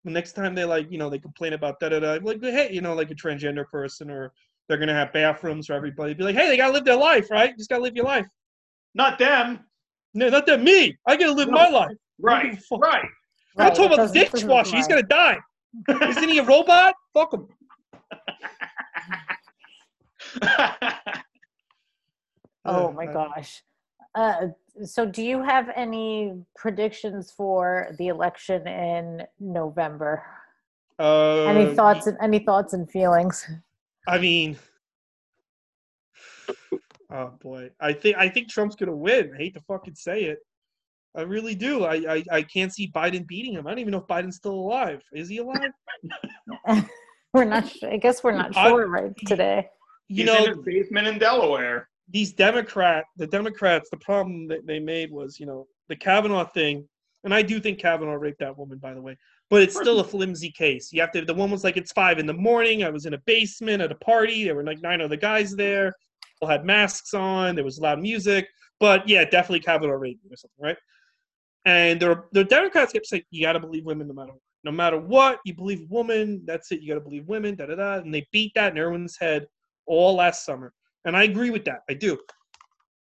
[0.04, 2.70] The next time they like, you know, they complain about da da da, like hey,
[2.72, 4.32] you know, like a transgender person, or
[4.68, 6.14] they're gonna have bathrooms for everybody.
[6.14, 7.50] Be like, hey, they gotta live their life, right?
[7.50, 8.26] You just gotta live your life.
[8.94, 9.60] Not them.
[10.14, 10.64] No, not them.
[10.64, 10.96] me.
[11.06, 11.54] I gotta live No.
[11.54, 11.96] my life.
[12.18, 12.60] Right.
[12.68, 12.80] Fuck.
[13.56, 13.70] Right.
[13.70, 14.76] I'm talking about the dishwasher.
[14.76, 15.38] He's gonna die.
[15.88, 16.94] Isn't he a robot?
[17.12, 17.48] Fuck him.
[22.66, 23.62] Oh my gosh.
[24.14, 24.48] Uh,
[24.84, 30.22] so, do you have any predictions for the election in November?
[30.98, 33.46] Uh, Any thoughts and any thoughts and feelings?
[34.08, 34.56] I mean,
[37.10, 39.32] oh boy, I think I think Trump's gonna win.
[39.34, 40.38] I hate to fucking say it.
[41.16, 41.84] I really do.
[41.84, 43.66] I, I I can't see Biden beating him.
[43.66, 45.02] I don't even know if Biden's still alive.
[45.12, 45.70] Is he alive?
[47.32, 47.68] we're not.
[47.68, 49.68] su- I guess we're not I- sure right today.
[50.08, 51.88] You He's in know, his basement in Delaware.
[52.10, 56.86] these Democrat, the Democrats, the problem that they made was, you know, the Kavanaugh thing,
[57.24, 59.16] and I do think Kavanaugh raped that woman, by the way,
[59.48, 60.92] but it's still a flimsy case.
[60.92, 61.24] You have to.
[61.24, 62.84] The one was like, it's five in the morning.
[62.84, 64.44] I was in a basement at a party.
[64.44, 65.94] There were like nine other guys there.
[66.42, 67.54] All had masks on.
[67.54, 68.46] There was loud music,
[68.80, 70.76] but yeah, definitely Kavanaugh raped me or something, right?
[71.66, 74.40] And the the Democrats kept saying, you got to believe women no matter what.
[74.64, 76.42] No matter what, you believe women.
[76.46, 76.80] That's it.
[76.80, 77.54] You got to believe women.
[77.54, 77.94] Da da da.
[77.98, 79.46] And they beat that in everyone's head
[79.86, 80.72] all last summer.
[81.04, 81.80] And I agree with that.
[81.88, 82.18] I do.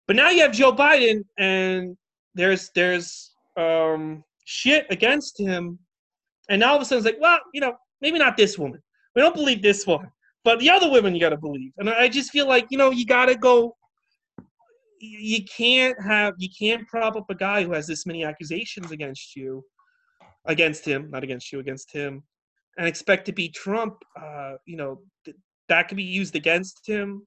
[0.07, 1.97] But now you have Joe Biden, and
[2.35, 5.79] there's there's um, shit against him,
[6.49, 8.81] and now all of a sudden it's like, well, you know, maybe not this woman.
[9.15, 10.09] We don't believe this one,
[10.45, 11.73] but the other women you got to believe.
[11.77, 13.77] And I just feel like you know you got to go.
[15.01, 19.37] You can't have you can't prop up a guy who has this many accusations against
[19.37, 19.65] you,
[20.47, 22.23] against him, not against you, against him,
[22.77, 23.95] and expect to beat Trump.
[24.21, 25.37] Uh, you know th-
[25.69, 27.27] that could be used against him.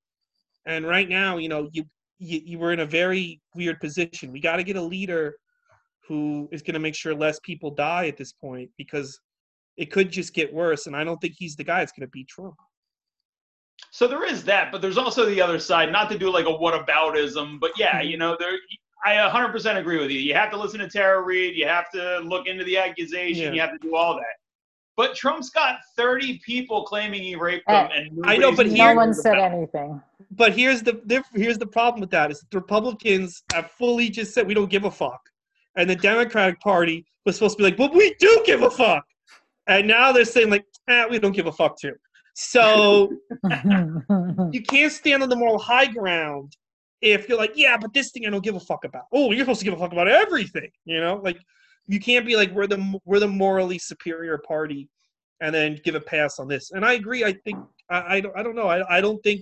[0.66, 1.86] And right now, you know, you
[2.20, 4.32] you, you were in a very weird position.
[4.32, 5.36] We got to get a leader
[6.08, 9.20] who is going to make sure less people die at this point because
[9.78, 10.86] it could just get worse.
[10.86, 12.56] And I don't think he's the guy that's going to beat Trump.
[13.89, 15.91] So there is that, but there's also the other side.
[15.91, 18.54] Not to do like a whataboutism, but yeah, you know, there.
[19.04, 20.20] I 100% agree with you.
[20.20, 21.56] You have to listen to Tara Reade.
[21.56, 23.46] You have to look into the accusation.
[23.46, 23.52] Yeah.
[23.54, 24.36] You have to do all that.
[24.96, 28.74] But Trump's got 30 people claiming he raped Uh, them, and I know, but nobody's
[28.74, 30.02] No one said about anything.
[30.32, 34.46] But here's the here's the problem with that is the Republicans have fully just said
[34.46, 35.22] we don't give a fuck,
[35.76, 39.06] and the Democratic Party was supposed to be like, but we do give a fuck,
[39.67, 41.96] and now they're saying like, ah, we don't give a fuck too.
[42.34, 43.12] So
[44.52, 46.56] you can't stand on the moral high ground
[47.02, 49.06] if you're like, yeah, but this thing I don't give a fuck about.
[49.12, 51.20] Oh, you're supposed to give a fuck about everything, you know?
[51.24, 51.39] Like,
[51.88, 54.88] you can't be like we're the we're the morally superior party,
[55.41, 56.72] and then give a pass on this.
[56.72, 57.24] And I agree.
[57.24, 58.67] I think I I don't, I don't know.
[58.67, 59.41] I I don't think.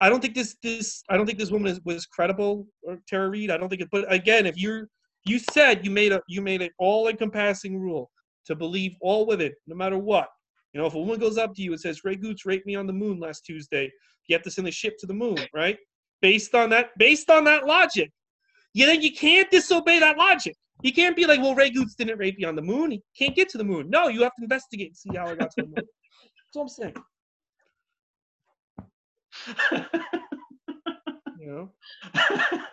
[0.00, 3.28] I don't think this this I don't think this woman is, was credible or Tara
[3.30, 3.50] Reade.
[3.50, 3.88] I don't think it.
[3.90, 4.88] But again, if you're
[5.24, 8.10] you said you made a you made an all encompassing rule
[8.46, 10.28] to believe all women, no matter what.
[10.72, 12.74] You know, if a woman goes up to you and says, Ray Goots raped me
[12.74, 13.90] on the moon last Tuesday,
[14.26, 15.78] you have to send the ship to the moon, right?
[16.20, 18.10] Based on that, based on that logic.
[18.74, 20.56] You then you can't disobey that logic.
[20.82, 22.90] You can't be like, well, Ray Goots didn't rape me on the moon.
[22.92, 23.88] He can't get to the moon.
[23.90, 25.74] No, you have to investigate and see how I got to the moon.
[25.76, 25.94] That's
[26.52, 26.94] what I'm saying.
[31.38, 31.72] You know?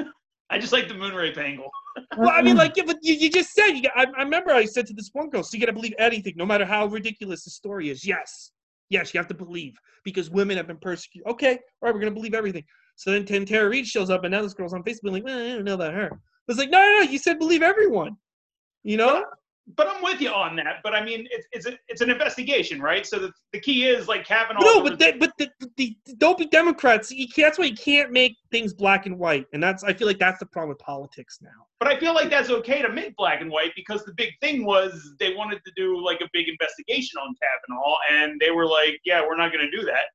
[0.49, 1.69] I just like the moon rape angle.
[2.17, 2.65] Well, I mean, uh-uh.
[2.65, 4.93] like, yeah, but you, you just said, you got, I, I remember I said to
[4.93, 7.89] this one girl, so you got to believe anything, no matter how ridiculous the story
[7.89, 8.05] is.
[8.05, 8.51] Yes.
[8.89, 11.25] Yes, you have to believe because women have been persecuted.
[11.31, 12.65] Okay, all right, we're going to believe everything.
[12.97, 15.39] So then, then Tara Reade shows up, and now this girl's on Facebook like, well,
[15.39, 16.19] I don't know about her.
[16.49, 18.17] It's like, no, no, no, you said believe everyone.
[18.83, 19.25] You know?
[19.75, 20.81] But I'm with you on that.
[20.83, 23.05] But I mean, it's it's, a, it's an investigation, right?
[23.05, 24.61] So the, the key is like Kavanaugh.
[24.61, 27.11] No, but but the, the, don't be Democrats.
[27.11, 30.07] You can't, that's why you can't make things black and white, and that's I feel
[30.07, 31.49] like that's the problem with politics now.
[31.79, 34.65] But I feel like that's okay to make black and white because the big thing
[34.65, 38.99] was they wanted to do like a big investigation on Kavanaugh, and they were like,
[39.03, 40.05] "Yeah, we're not going to do that."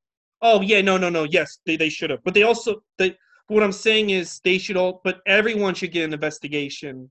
[0.42, 1.24] Oh yeah, no, no, no.
[1.24, 2.22] Yes, they, they should have.
[2.24, 3.16] But they also they
[3.48, 7.10] what I'm saying is they should all but everyone should get an investigation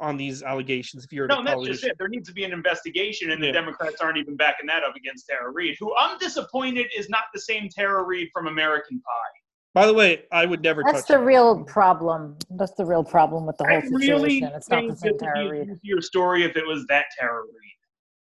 [0.00, 1.96] on these allegations if you're No, a and that's just it.
[1.98, 3.52] There needs to be an investigation, and the Yeah.
[3.52, 7.40] Democrats aren't even backing that up against Tara Reade, who I'm disappointed is not the
[7.40, 9.40] same Tara Reid from American Pie.
[9.74, 11.24] By the way, I would never tell That's touch the her.
[11.24, 12.36] real problem.
[12.50, 14.06] That's the real problem with the whole I really
[14.40, 14.50] situation.
[14.54, 15.70] It's not the same Tara be a Reid.
[15.70, 17.78] easier story if it was that Tara Reid.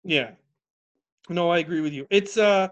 [0.04, 0.32] Yeah.
[1.30, 2.06] No, I agree with you.
[2.10, 2.68] It's uh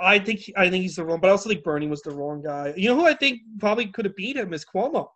[0.00, 2.42] I think I think he's the wrong but I also think Bernie was the wrong
[2.42, 2.72] guy.
[2.76, 5.08] You know who I think probably could have beat him is Cuomo.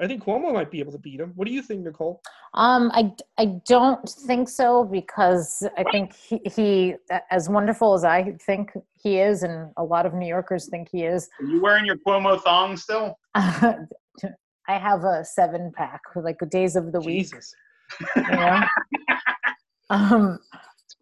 [0.00, 1.32] I think Cuomo might be able to beat him.
[1.36, 2.22] What do you think, Nicole?
[2.54, 6.94] Um, I, I don't think so because I think he, he,
[7.30, 11.02] as wonderful as I think he is, and a lot of New Yorkers think he
[11.02, 13.18] is, Are you wearing your Cuomo thong still?
[13.34, 17.30] I have a seven pack for like days of the week.
[17.30, 17.54] Jesus.
[18.16, 18.62] You know?
[19.90, 20.38] um,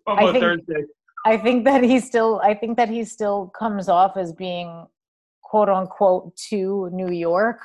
[0.08, 0.84] Cuomo think- Thursday.
[1.26, 4.86] I think that he still I think that he still comes off as being
[5.42, 7.60] quote unquote to New York.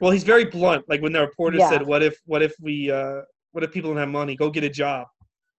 [0.00, 0.84] Well, he's very blunt.
[0.88, 1.70] Like when the reporter Yeah.
[1.70, 2.16] said, "What if?
[2.26, 2.90] What if we?
[2.90, 4.36] Uh, what if people don't have money?
[4.36, 5.06] Go get a job."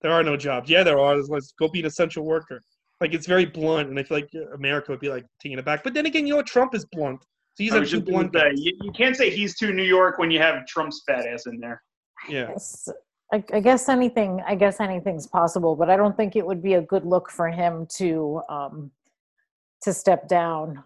[0.02, 0.70] There are no jobs.
[0.70, 1.18] Yeah, there are.
[1.18, 2.62] Let's go be an essential worker.
[3.02, 5.84] Like it's very blunt, and I feel like America would be like taking it back.
[5.84, 6.48] But then again, you know what?
[6.48, 7.22] Trump is blunt.
[7.56, 8.34] So he's I a was two blunt.
[8.34, 8.52] say, guy.
[8.56, 11.60] you, you can't say he's too New York when you have Trump's fat ass in
[11.60, 11.82] there.
[12.30, 12.44] Yeah.
[12.44, 12.88] It's-
[13.32, 16.74] I, I guess anything I guess anything's possible, but I don't think it would be
[16.74, 18.92] a good look for him to um
[19.84, 20.84] to step down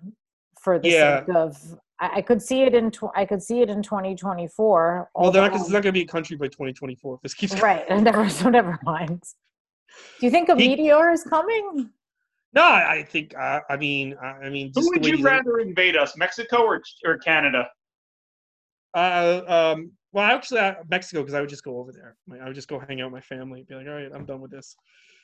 [0.61, 1.19] for the Yeah.
[1.25, 5.09] sake of I, I could see it in tw- I could see it in 2024.
[5.15, 5.55] Well, they're not.
[5.55, 7.15] It's not going to be a country by 2024.
[7.15, 7.89] If this keeps right.
[8.01, 9.23] Never so never mind.
[10.19, 11.89] Do you think a He- meteor is coming?
[12.53, 13.35] No, I I think.
[13.35, 16.81] I, I mean, I, I mean, Who would you these- rather invade us, Mexico or
[17.05, 17.69] or Canada?
[18.93, 22.15] Uh, um, well, actually, uh, Mexico, because I would just go over there.
[22.27, 23.65] Like, I would just go hang out with my family.
[23.67, 24.75] Be like, all right, I'm done with this.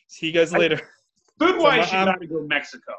[0.08, 0.82] See you guys later.
[1.40, 2.94] Food wise, So, you um, got to go Mexico.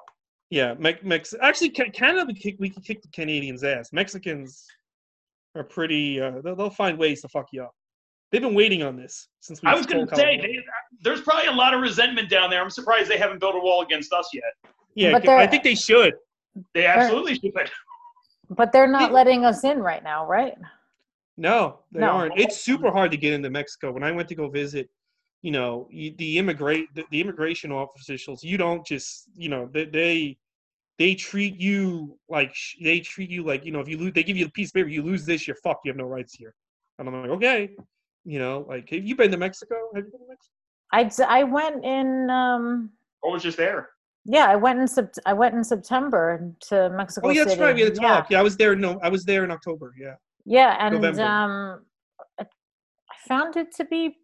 [0.50, 1.02] Yeah, Mex.
[1.04, 3.92] Mex- actually, Canada, we, kick, we can kick the Canadians' ass.
[3.92, 4.66] Mexicans
[5.54, 6.20] are pretty.
[6.20, 7.72] Uh, they'll, they'll find ways to fuck you up.
[8.32, 9.68] They've been waiting on this since we.
[9.68, 10.58] I was going to say, they,
[11.02, 12.60] there's probably a lot of resentment down there.
[12.60, 14.42] I'm surprised they haven't built a wall against us yet.
[14.94, 16.14] yeah, I think they should.
[16.74, 17.52] They absolutely should.
[18.52, 20.54] But they're not letting us in right now, right?
[21.36, 22.08] No, they No.
[22.10, 22.36] aren't.
[22.36, 23.92] It's super hard to get into Mexico.
[23.92, 24.90] When I went to go visit,
[25.42, 29.84] you know, you, the immigrate the, the immigration officials, you don't just, you know, they
[29.86, 30.38] they,
[30.98, 34.22] they treat you like sh- they treat you like, you know, if you lose, they
[34.22, 35.84] give you a piece of paper, you lose this, you're fucked.
[35.86, 36.54] You have no rights here.
[36.98, 37.70] And I'm like, okay,
[38.24, 39.76] you know, like, have you been to Mexico?
[39.94, 40.52] Have you been to Mexico?
[40.92, 42.90] I d- I went in um
[43.22, 43.88] Or was just there.
[44.26, 47.62] yeah, I went in Sept- I went in September to Mexico Oh, yeah, that's City.
[47.62, 47.74] right.
[47.74, 48.08] We had a Yeah.
[48.16, 48.30] talk.
[48.30, 48.76] Yeah, I was there.
[48.76, 49.94] No, I was there in October.
[49.98, 50.16] Yeah.
[50.44, 51.22] Yeah, and November.
[51.22, 51.84] um
[52.38, 54.16] I I found it to be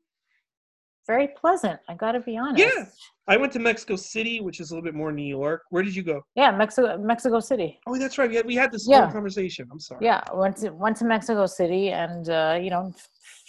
[1.07, 1.79] very pleasant.
[1.89, 2.65] I got to be honest.
[2.65, 2.85] Yeah,
[3.29, 5.63] I went to Mexico City, which is a little bit more New York.
[5.71, 6.23] Where did you go?
[6.35, 7.79] Yeah, Mexico Mexico City.
[7.87, 8.29] Oh, that's right.
[8.29, 9.11] We had, we had this Yeah.
[9.13, 9.69] conversation.
[9.71, 10.05] I'm sorry.
[10.05, 12.93] Yeah, went to went to Mexico City and uh, you know,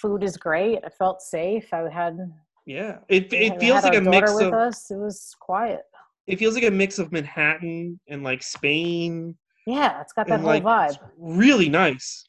[0.02, 0.80] food is great.
[0.86, 1.74] I felt safe.
[1.74, 2.18] I had
[2.66, 3.00] Yeah.
[3.10, 4.92] It, it feels like a mix daughter of with us.
[4.92, 5.82] It was quiet.
[6.28, 10.48] it feels like a mix of Manhattan and like Spain Yeah, it's got that whole
[10.50, 10.90] like vibe.
[10.90, 12.24] it's really nice.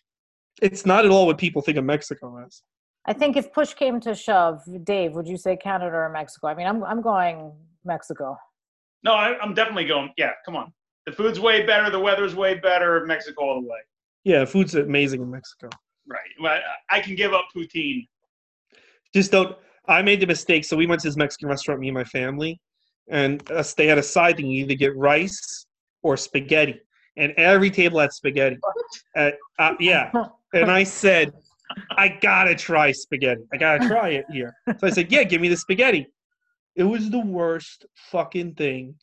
[0.62, 2.62] It's not at all what people think of Mexico as.
[3.08, 6.48] I think if push came to shove, Dave, would you say Canada or Mexico?
[6.48, 8.36] I mean, I'm I'm going Mexico.
[9.02, 10.10] No, I, I'm definitely going.
[10.18, 10.74] Yeah, come on.
[11.06, 11.88] The food's way better.
[11.88, 13.06] The weather's way better.
[13.06, 13.78] Mexico all the way.
[14.24, 15.70] Yeah, food's amazing in Mexico.
[16.06, 16.20] Right.
[16.42, 18.06] But I can give up poutine.
[19.14, 19.56] Just don't.
[19.86, 20.66] I made the mistake.
[20.66, 22.60] So we went to this Mexican restaurant, me and my family,
[23.08, 24.50] and us, they had a side thing.
[24.50, 25.64] You either get rice
[26.02, 26.78] or spaghetti,
[27.16, 28.58] and every table had spaghetti.
[29.16, 30.12] Uh, uh, yeah,
[30.52, 31.32] and I said,
[31.96, 33.42] I gotta try spaghetti.
[33.52, 34.54] I gotta try it here.
[34.78, 36.06] So I said, Yeah, give me the spaghetti.
[36.76, 38.94] It was the worst fucking thing.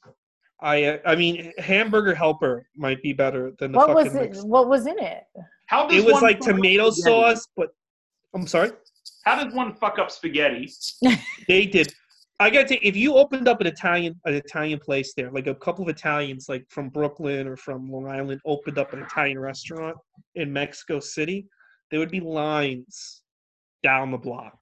[0.62, 4.04] I uh, I mean, hamburger helper might be better than the What fucking.
[4.06, 4.20] was it?
[4.32, 5.24] Mex- What was in it?
[5.68, 7.36] How does it was like tomato spaghetti?
[7.36, 7.70] sauce, but
[8.34, 8.72] I'm sorry.
[9.26, 10.72] How does one fuck up spaghetti?
[11.48, 11.94] They did.
[12.40, 15.56] I gotta say, if you opened up an Italian an Italian place there, like a
[15.56, 19.96] couple of Italians, like from Brooklyn or from Long Island, opened up an Italian restaurant
[20.36, 21.46] in Mexico City,
[21.92, 23.22] there would be lines
[23.84, 24.58] down the block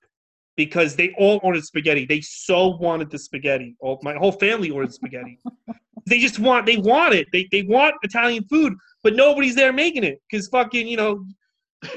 [0.55, 2.05] because they all ordered spaghetti.
[2.05, 3.75] They so wanted the spaghetti.
[3.79, 5.39] All my whole family ordered spaghetti.
[6.07, 7.27] they just want they want it.
[7.31, 11.25] They they want Italian food, but nobody's there making it because fucking you know.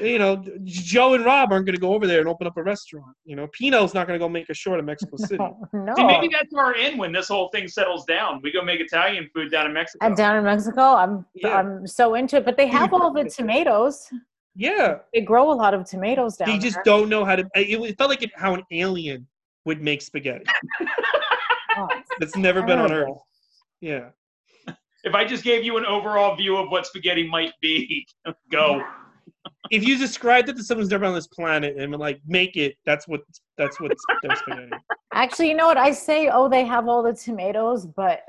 [0.01, 2.61] You know, Joe and Rob aren't going to go over there and open up a
[2.61, 3.15] restaurant.
[3.23, 5.37] You know, Pino's not going to go make a short in Mexico City.
[5.71, 5.95] no.
[5.95, 8.41] See, maybe that's our in when this whole thing settles down.
[8.43, 10.05] We go make Italian food down in Mexico.
[10.05, 11.57] And down in Mexico, I'm Yeah.
[11.57, 12.43] I'm so into it.
[12.43, 14.09] But they have all the tomatoes.
[14.59, 16.57] Yeah, They grow a lot of tomatoes down there.
[16.57, 16.83] they just there.
[16.83, 17.47] don't know how to.
[17.53, 19.27] It, it felt like it, how an alien
[19.65, 20.45] would make spaghetti.
[21.77, 21.87] Oh,
[22.19, 23.19] That's never been on Earth.
[23.81, 24.09] Yeah.
[25.03, 28.07] if I just gave you an overall view of what spaghetti might be,
[28.51, 28.83] go.
[29.69, 32.77] If you described it to someone who's never on this planet and like, make it,
[32.83, 33.21] that's what
[33.59, 33.91] that's what
[34.23, 34.71] their spaghetti.
[35.13, 36.29] Actually, you know what I say?
[36.33, 38.21] Oh, they have all the tomatoes, but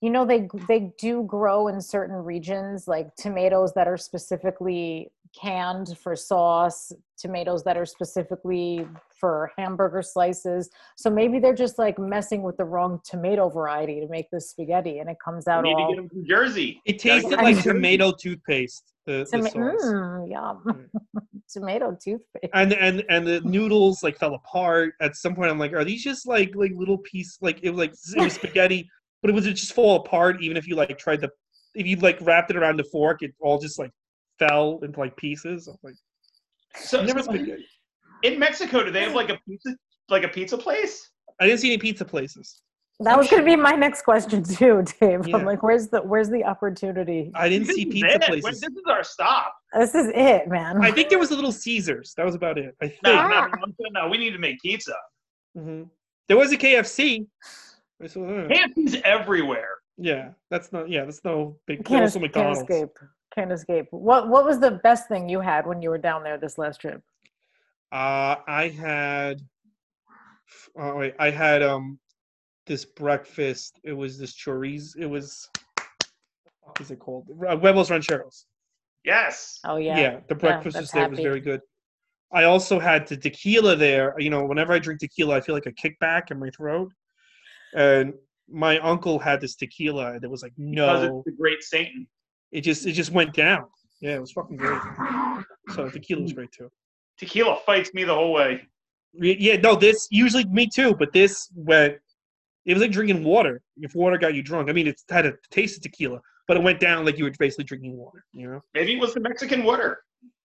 [0.00, 5.96] you know they they do grow in certain regions, like tomatoes that are specifically canned
[5.98, 8.86] for sauce, tomatoes that are specifically
[9.18, 10.70] for hamburger slices.
[10.96, 14.98] So maybe they're just like messing with the wrong tomato variety to make this spaghetti,
[14.98, 16.80] and it comes We out need to get them from Jersey.
[16.84, 17.72] It tasted like them from Jersey.
[17.72, 18.92] tomato toothpaste.
[19.06, 19.54] The, the sauce.
[19.54, 20.88] mm, yum.
[21.52, 22.50] Tomato toothpaste.
[22.54, 26.02] and and and the noodles like fell apart at some point i'm like are these
[26.02, 28.88] just like like little piece like it was like it was spaghetti
[29.20, 31.28] but it was it just fall apart even if you like tried to
[31.74, 33.90] if you like wrapped it around the fork it all just like
[34.46, 35.94] fell into like pieces I'm like
[36.76, 37.66] So, never so spaghetti
[38.22, 39.74] in Mexico, do they have like a pizza,
[40.08, 41.10] like a pizza place?
[41.40, 42.62] i didn't see any pizza places
[43.00, 45.26] That was going to be my next question too, Dave.
[45.26, 45.36] Yeah.
[45.36, 47.30] I'm like, where's the where's the opportunity?
[47.34, 48.22] i didn't This see pizza it.
[48.22, 49.54] places This is our stop.
[49.80, 50.72] This is it, man.
[50.84, 53.48] i think there was a little caesars that was about it i think No, Ah.
[53.60, 54.94] no, no, no, we need to make pizza.
[55.58, 55.88] Mhm.
[56.28, 57.26] there was a kfc
[58.04, 58.20] I saw.
[58.52, 59.74] KFC's everywhere.
[60.10, 61.34] yeah that's not yeah that's no
[61.68, 62.94] big can't, there es- also can't escape.
[63.34, 63.86] Can't escape.
[63.90, 66.80] What What was the best thing you had when you were down there this last
[66.80, 67.02] trip?
[67.90, 69.40] Uh, I had,
[70.78, 71.98] oh wait, I had um,
[72.66, 73.80] this breakfast.
[73.84, 74.96] It was this chorizo.
[74.98, 75.48] It was,
[76.62, 77.26] what is it called?
[77.46, 78.46] Uh, Huevos rancheros.
[79.04, 79.60] Yes.
[79.64, 81.04] Oh Yeah, yeah, the breakfast that's was there.
[81.04, 81.60] It was very good.
[82.32, 84.14] I also had the tequila there.
[84.18, 86.92] You know, whenever I drink tequila, I feel like a kickback in my throat.
[87.74, 88.14] And
[88.48, 91.62] my uncle had this tequila, and it was like, no Because no, it's the great
[91.62, 92.06] Satan.
[92.52, 93.64] It just it just went down.
[94.00, 94.80] Yeah, it was fucking great.
[95.74, 96.70] So tequila was great too.
[97.18, 98.62] Tequila fights me the whole way.
[99.14, 101.96] Yeah, no, this usually me too, but this went.
[102.64, 103.60] It was like drinking water.
[103.78, 106.62] If water got you drunk, I mean, it had a taste of tequila, but it
[106.62, 108.24] went down like you were basically drinking water.
[108.32, 109.98] You know, Maybe it was the Mexican water.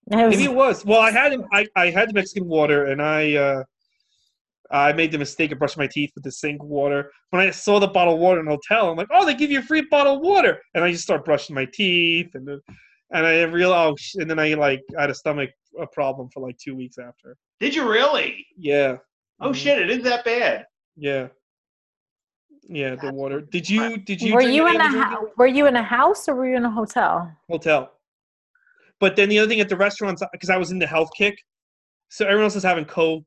[0.08, 0.84] Maybe it was.
[0.84, 3.64] Well, I had I I had the Mexican water, and I uh
[4.70, 7.10] I made the mistake of brushing my teeth with the sink water.
[7.30, 9.50] When I saw the bottle of water in the hotel, I'm like, oh, they give
[9.50, 12.60] you a free bottle of water, and I just start brushing my teeth, and then,
[13.12, 15.50] and I realized, oh, and then I like I had a stomach
[15.80, 17.36] a problem for like two weeks after.
[17.60, 18.46] Did you really?
[18.58, 18.96] Yeah.
[19.40, 19.54] Oh Mhm.
[19.54, 19.78] shit!
[19.78, 20.66] It isn't that bad.
[20.96, 21.28] Yeah.
[22.70, 23.40] Yeah, the water.
[23.40, 25.76] Did you did you were you in a of the drinking hou- Were you in
[25.76, 27.32] a house or were you in a hotel?
[27.48, 27.92] hotel?
[29.00, 31.38] But then the other thing at the restaurants because I was in the health kick,
[32.10, 33.24] so everyone else was having Coke,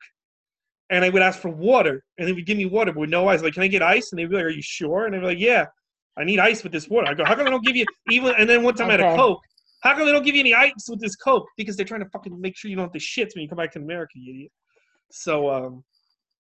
[0.92, 3.28] and I would ask for water, and they would give me water, but with no
[3.30, 3.42] ice.
[3.42, 4.12] Like, can I get ice?
[4.12, 5.06] And they'd be like, Are you sure?
[5.06, 5.66] And they'd be like, Yeah,
[6.18, 7.08] I need ice with this water.
[7.08, 8.36] I go, How come they don't give you even?
[8.38, 9.40] And then one time I had a Coke.
[9.82, 11.48] How come they don't give you any ice with this Coke?
[11.58, 13.58] Because they're trying to fucking make sure you don't have the shits when you come
[13.58, 14.52] back to America, you idiot.
[15.12, 15.84] So um,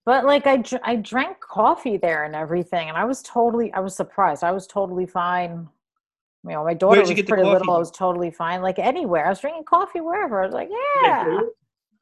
[0.06, 3.80] But like I, dr- I drank coffee there and everything, and I was totally, I
[3.80, 4.43] was surprised.
[4.43, 5.68] I was totally fine.
[6.43, 7.72] You know, my daughter was you get the pretty little.
[7.72, 8.62] I was totally fine.
[8.62, 10.41] Like anywhere, I was drinking coffee wherever.
[10.41, 10.70] I was like,
[11.04, 11.39] yeah.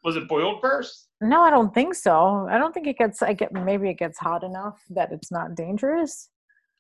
[0.04, 0.16] Boiled?
[0.16, 1.08] Was it boiled first?
[1.22, 2.48] No, I don't think so.
[2.50, 3.22] I don't think it gets.
[3.22, 6.30] I get maybe it gets hot enough that it's not dangerous.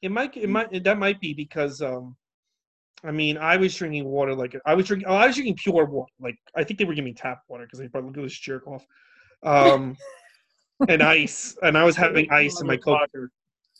[0.01, 0.35] It might.
[0.37, 0.83] It might.
[0.83, 1.81] That might be because.
[1.81, 2.15] Um,
[3.03, 5.07] I mean, I was drinking water like I was drinking.
[5.07, 6.11] Oh, I was drinking pure water.
[6.19, 8.37] Like I think they were giving me tap water because they probably look at this
[8.37, 8.85] jerk off.
[9.43, 9.95] Um,
[10.89, 12.99] and ice, and I was having ice in my coke.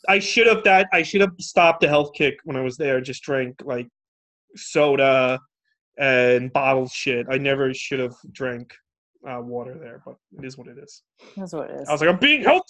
[0.08, 0.88] I should have that.
[0.92, 3.00] I should have stopped the health kick when I was there.
[3.02, 3.88] Just drank like
[4.56, 5.38] soda
[5.98, 7.26] and bottled shit.
[7.30, 8.72] I never should have drank
[9.28, 11.02] uh, water there, but it is what it is.
[11.36, 11.88] That's what it is.
[11.88, 12.64] I was like, I'm being healthy.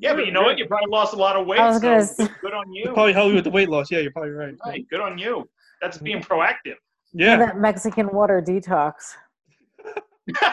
[0.00, 0.58] Yeah, but you know what?
[0.58, 1.60] You probably lost a lot of weight.
[1.60, 2.84] I was gonna so s- good on you.
[2.92, 3.90] probably help you with the weight loss.
[3.90, 4.54] Yeah, you're probably right.
[4.66, 5.48] Right, good on you.
[5.80, 6.76] That's being proactive.
[7.12, 9.14] Yeah, that Mexican water detox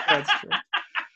[0.10, 0.50] that's true.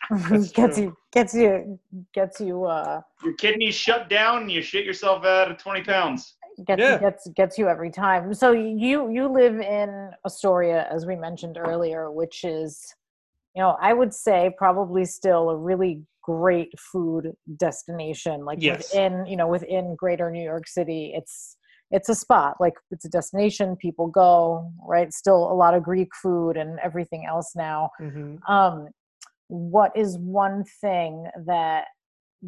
[0.29, 0.83] That's gets true.
[0.85, 1.79] you gets you
[2.13, 6.35] gets you uh Your kidneys shut down and you shit yourself out of 20 pounds.
[6.65, 6.99] gets Yeah.
[6.99, 8.33] gets gets you every time.
[8.35, 12.93] So you you live in Astoria, as we mentioned earlier, which is,
[13.55, 18.43] you know, I would say probably still a really great food destination.
[18.43, 18.89] Like Yes.
[18.91, 21.57] within you know within Greater New York City, it's
[21.91, 26.09] it's a spot like it's a destination people go right still a lot of greek
[26.19, 28.39] food and everything else now Mhm.
[28.49, 28.87] um
[29.49, 31.85] what is one thing that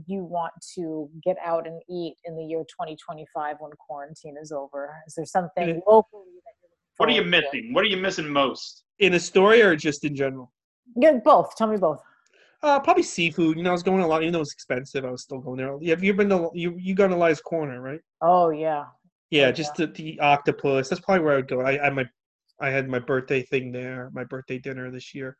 [0.08, 5.04] you want to get out and eat in the year 2025 when quarantine is over
[5.06, 7.42] is there something locally that you're looking What are you forward to?
[7.44, 7.74] missing?
[7.76, 8.84] What are you missing most?
[8.98, 10.52] In Astoria or just in general?
[10.96, 12.02] Yeah both tell me both
[12.64, 13.58] Uh, probably seafood.
[13.58, 15.06] You know, I was going a lot, even though it was expensive.
[15.06, 15.78] I was still going there.
[15.90, 16.76] Have you been to you?
[16.78, 18.02] You gone to Elias Corner, right?
[18.22, 18.86] oh yeah
[19.30, 20.90] Yeah, Oh, just the, the octopus.
[20.90, 21.62] That's probably where I would go.
[21.62, 22.06] I, I had my
[22.60, 25.38] I had my birthday thing there, my birthday dinner this year.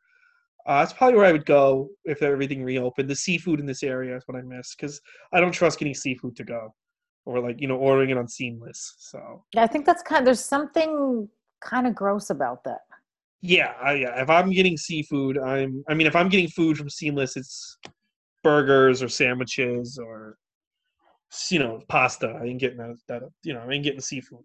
[0.66, 3.08] Uh, that's probably where I would go if everything reopened.
[3.08, 5.00] The seafood in this area is what I miss because
[5.32, 6.74] I don't trust getting seafood to go,
[7.24, 8.94] or like you know ordering it on Seamless.
[8.98, 11.28] So yeah, i think that's kind Of, there's something
[11.60, 12.82] kind of gross about that
[13.40, 14.22] yeah, I, yeah.
[14.22, 15.84] If I'm getting seafood, I'm.
[15.88, 17.78] I mean, if I'm getting food from Seamless, it's
[18.42, 20.36] burgers or sandwiches or
[21.50, 22.38] you know pasta.
[22.40, 22.96] I ain't getting that.
[23.08, 24.44] that you know, I ain't getting seafood.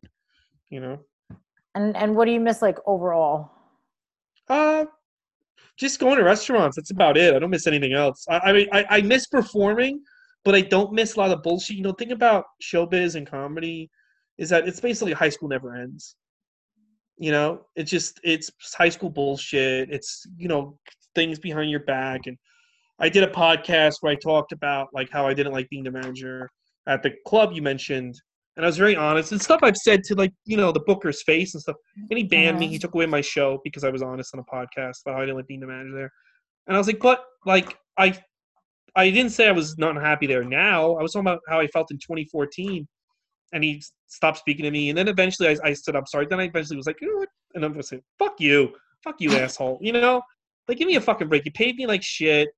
[0.69, 0.99] You know.
[1.75, 3.51] and and what do you miss like overall
[4.49, 4.85] Uh,
[5.77, 6.75] just going to restaurants.
[6.75, 7.33] That's about it.
[7.33, 8.25] I don't miss anything else.
[8.29, 10.01] I, I mean, I, I miss performing,
[10.45, 11.77] but I don't miss a lot of bullshit.
[11.77, 13.89] You know, thing about showbiz and comedy
[14.37, 16.15] is that it's basically high school never ends.
[17.23, 19.89] You know, it's just it's high school bullshit.
[19.89, 20.77] It's you know
[21.15, 22.37] things behind your back, and
[22.99, 25.91] I did a podcast where I talked about like how I didn't like being the
[25.91, 26.51] manager
[26.85, 28.13] at the club you mentioned,
[28.57, 31.23] and I was very honest and stuff I've said to like you know the Booker's
[31.23, 31.77] face and stuff.
[32.09, 32.67] And he banned me.
[32.67, 32.71] Mhm.
[32.71, 35.25] He took away my show because I was honest on a podcast about how I
[35.25, 36.11] didn't like being the manager there.
[36.67, 38.19] And I was like, but like I,
[38.97, 40.43] I didn't say I was not happy there.
[40.43, 42.85] Now I was talking about how I felt in 2014,
[43.53, 44.89] and he stopped speaking to me.
[44.89, 46.27] And then eventually I, I stood up sorry.
[46.29, 47.29] Then I eventually was like, you know what?
[47.53, 48.73] And I'm going to say, fuck you,
[49.03, 49.79] fuck you, asshole.
[49.81, 50.21] You know,
[50.67, 51.45] like give me a fucking break.
[51.45, 52.49] You paid me like shit.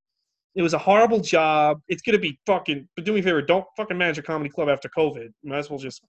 [0.56, 1.82] It was a horrible job.
[1.90, 2.88] It's gonna be fucking.
[2.96, 5.26] But do me a favor, don't fucking manage a comedy club after COVID.
[5.42, 6.02] You might as well just,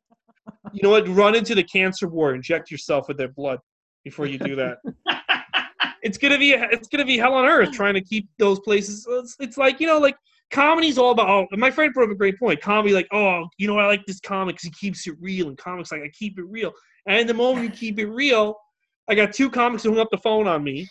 [0.72, 1.08] you know what?
[1.08, 2.32] Run into the cancer war.
[2.32, 3.58] Inject yourself with their blood
[4.04, 4.78] before you do that.
[6.02, 9.04] it's gonna be it's gonna be hell on earth trying to keep those places.
[9.08, 10.16] It's, it's like you know, like
[10.50, 11.28] comedy's all about.
[11.28, 12.60] Oh, my friend brought up a great point.
[12.60, 15.58] Comedy, like, oh, you know, I like this comic because he keeps it real, and
[15.58, 16.72] comics like I keep it real.
[17.06, 18.56] And the moment you keep it real,
[19.08, 20.88] I got two comics who hung up the phone on me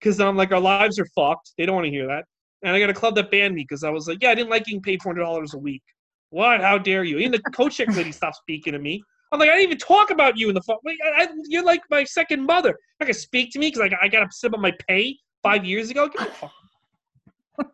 [0.00, 1.52] because I'm like, our lives are fucked.
[1.58, 2.24] They don't want to hear that.
[2.62, 4.50] And I got a club that banned me because I was like, yeah, I didn't
[4.50, 5.82] like getting paid four hundred dollars a week.
[6.30, 6.60] What?
[6.60, 7.18] How dare you?
[7.18, 9.02] Even the coach lady stopped speaking to me.
[9.30, 10.78] I'm like, I didn't even talk about you in the phone.
[10.86, 12.76] I, I, you're like my second mother.
[13.00, 15.90] I gonna speak to me because I, I got upset about my pay five years
[15.90, 16.08] ago.
[16.16, 16.52] The fuck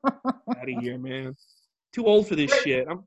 [0.06, 1.34] out of here, man.
[1.92, 2.86] Too old for this shit.
[2.88, 3.04] I'm,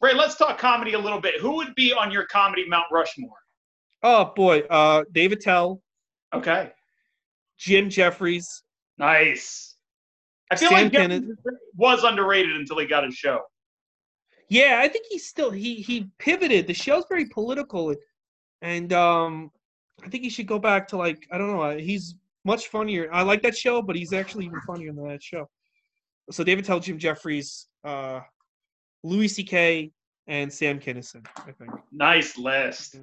[0.00, 1.40] Ray, let's talk comedy a little bit.
[1.40, 3.36] Who would be on your comedy Mount Rushmore?
[4.04, 5.82] oh boy, uh, Dave Attell,
[6.32, 6.70] Okay.
[7.58, 8.62] Jim Jeffries,
[8.98, 9.76] Nice.
[10.50, 11.26] I feel Sam like Kennedy.
[11.76, 13.40] was underrated until he got his show.
[14.48, 16.66] Yeah, I think he's still he he pivoted.
[16.66, 17.98] The show's very political, and,
[18.62, 19.50] and um,
[20.02, 21.60] I think he should go back to like I don't know.
[21.62, 22.14] uh, He's
[22.44, 23.08] much funnier.
[23.12, 25.48] I like that show, but he's actually even funnier than that show.
[26.30, 28.20] So Dave Attell, Jim Jeffries, uh,
[29.02, 29.90] Louis C.K.
[30.26, 31.26] and Sam Kinison.
[31.38, 31.70] I think.
[31.92, 32.96] Nice list.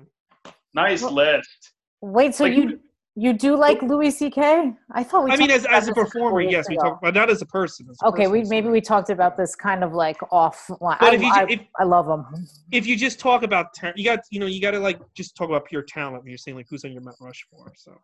[0.74, 1.74] Nice Well- list.
[2.02, 2.80] Wait, so Like- you
[3.18, 4.74] you do like Louis C.K.?
[4.92, 5.32] I thought we.
[5.32, 7.42] I mean, as about as a performer, weeks yes, we talked, talk, but not as
[7.42, 7.88] a person.
[7.90, 11.00] as a Okay, we maybe so- we talked about this kind of like offline.
[11.00, 12.46] But I, if you I, if- I love him.
[12.74, 15.36] if you just talk about ta- you got you know you got to like just
[15.38, 17.72] talk about pure talent when you're saying like who's on your Mount Rushmore.
[17.78, 17.98] So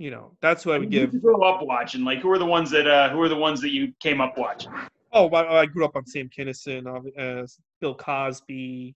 [0.00, 1.20] you know that's what I would give.
[1.20, 2.04] grow up watching?
[2.04, 4.38] Like, who are the ones that uh, who are the ones that you came up
[4.38, 4.72] watching?
[5.12, 7.46] Oh, I, I grew up on Sam Kinison, uh,
[7.80, 8.94] Bill Cosby,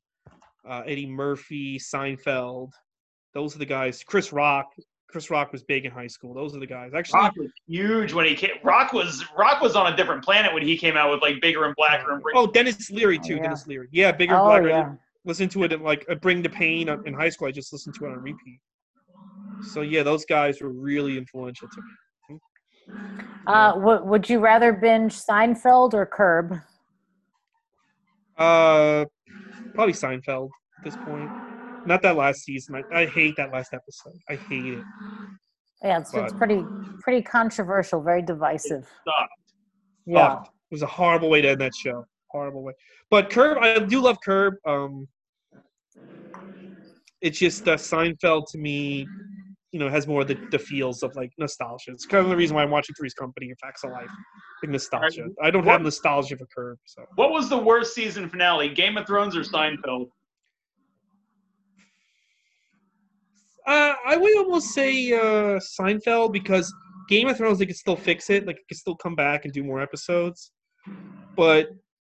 [0.66, 2.70] uh, Eddie Murphy, Seinfeld.
[3.34, 4.02] Those are the guys.
[4.02, 4.72] Chris Rock.
[5.08, 6.32] Chris Rock was big in high school.
[6.32, 6.92] Those are the guys.
[6.94, 8.52] Actually, Rock was huge when he came.
[8.64, 11.66] Rock was Rock was on a different planet when he came out with like bigger
[11.66, 13.36] and blacker and Bring- oh, Denis Leary too.
[13.36, 13.42] Yeah.
[13.42, 13.88] Denis Leary.
[13.92, 14.36] Yeah, bigger.
[14.36, 14.68] Oh Blacker.
[14.68, 14.92] yeah.
[15.26, 17.46] Listen to it at like uh, Bring the Pain in high school.
[17.46, 18.58] I just listened to it on repeat.
[19.72, 22.38] So yeah, those guys were really influential to me.
[23.46, 26.54] Uh, w- would you rather binge Seinfeld or Curb?
[28.36, 29.04] Uh,
[29.74, 30.48] probably Seinfeld
[30.78, 31.30] at this point.
[31.86, 32.76] Not that last season.
[32.76, 34.18] I, I hate that last episode.
[34.28, 34.84] I hate it.
[35.82, 36.64] Yeah, it's, it's pretty
[37.00, 38.86] pretty controversial, very divisive.
[39.02, 39.28] stuff.
[40.06, 40.36] Yeah.
[40.36, 40.48] Fucked.
[40.48, 42.06] It was a horrible way to end that show.
[42.30, 42.72] Horrible way.
[43.10, 44.54] But Curb, I do love Curb.
[44.66, 45.06] Um,
[47.20, 49.06] it's just uh, Seinfeld to me,
[49.74, 51.90] you know, has more of the, the feels of like nostalgia.
[51.90, 54.08] It's kind of the reason why I'm watching Three's Company and Facts of Life.
[54.62, 55.26] Like nostalgia.
[55.42, 56.78] I don't have nostalgia for Curb.
[56.84, 58.68] So What was the worst season finale?
[58.68, 60.06] Game of Thrones or Seinfeld?
[63.66, 66.72] uh, I would almost say uh, Seinfeld because
[67.08, 68.46] Game of Thrones they could still fix it.
[68.46, 70.52] Like it could still come back and do more episodes.
[71.34, 71.70] But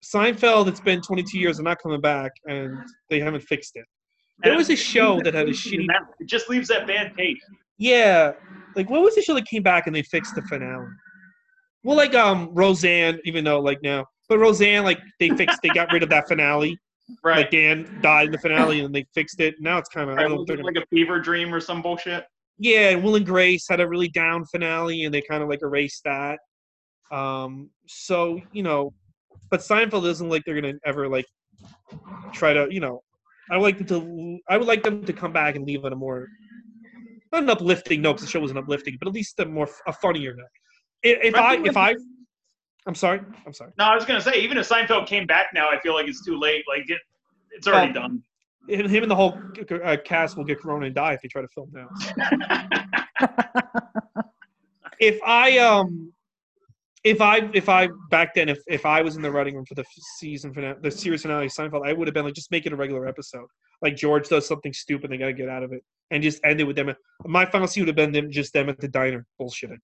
[0.04, 1.56] Seinfeld, it's been 22 years.
[1.56, 2.78] They're not coming back, and
[3.10, 3.86] they haven't fixed it.
[4.44, 5.88] There was a show that had a shitty.
[6.20, 7.46] It just leaves that bad taste.
[7.78, 8.34] Yeah,
[8.76, 10.88] like what was the show that came back and they fixed the finale?
[11.84, 15.92] Well, like um Roseanne, even though like now, but Roseanne, like they fixed, they got
[15.92, 16.78] rid of that finale.
[17.24, 17.38] Right.
[17.38, 19.56] Like Dan died in the finale, and they fixed it.
[19.60, 20.24] Now it's kind of right.
[20.24, 20.38] don't know.
[20.38, 22.26] Was if they're it gonna- like a fever dream or some bullshit?
[22.58, 25.62] yeah, and Will and Grace had a really down finale, and they kind of like
[25.62, 26.40] erased that.
[27.12, 28.94] Um, so you know,
[29.52, 31.26] but Seinfeld isn't like they're gonna ever like
[32.34, 33.02] try to, you know,
[33.52, 35.94] I would like them to, I would like them to come back and leave on
[35.94, 36.28] a more
[37.32, 39.94] not an uplifting note because the show wasn't uplifting, but at least a more a
[39.94, 40.48] funnier note.
[41.04, 41.96] If, if I if I,
[42.88, 43.72] I'm sorry, I'm sorry.
[43.78, 46.24] No, I was gonna say even if Seinfeld came back now, I feel like it's
[46.26, 46.64] too late.
[46.68, 47.00] Like it,
[47.52, 48.24] it's already Well, done.
[48.68, 49.40] Him him and the whole
[49.84, 51.88] uh, cast will get corona and die if they try to film now.
[55.00, 56.12] if I um
[57.06, 59.76] if I if I back then if if I was in the writing room for
[59.76, 59.86] the
[60.18, 62.74] season finale, the series finale of Seinfeld, I would have been like just make it
[62.74, 63.46] a regular episode.
[63.82, 66.60] Like George does something stupid, they got to get out of it, and just end
[66.60, 66.92] it with them.
[67.26, 69.78] My final scene would have been them just them at the diner bullshitting,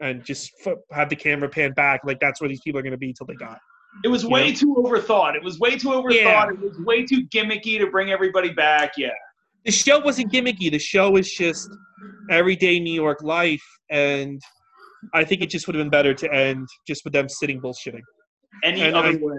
[0.00, 2.96] and just f- have the camera pan back like that's where these people are to
[2.98, 3.58] be till they die.
[4.04, 4.54] It was way Yeah.
[4.54, 5.34] too overthought.
[5.36, 6.12] It was way too overthought.
[6.14, 6.48] Yeah.
[6.50, 8.92] It was way too gimmicky to bring everybody back.
[8.98, 9.10] Yeah.
[9.64, 10.70] the show wasn't gimmicky.
[10.70, 11.68] The show was just
[12.30, 14.40] everyday New York life, and
[15.14, 18.00] I think it just would have been better to end just with them sitting bullshitting.
[18.64, 19.38] Any And other I- way.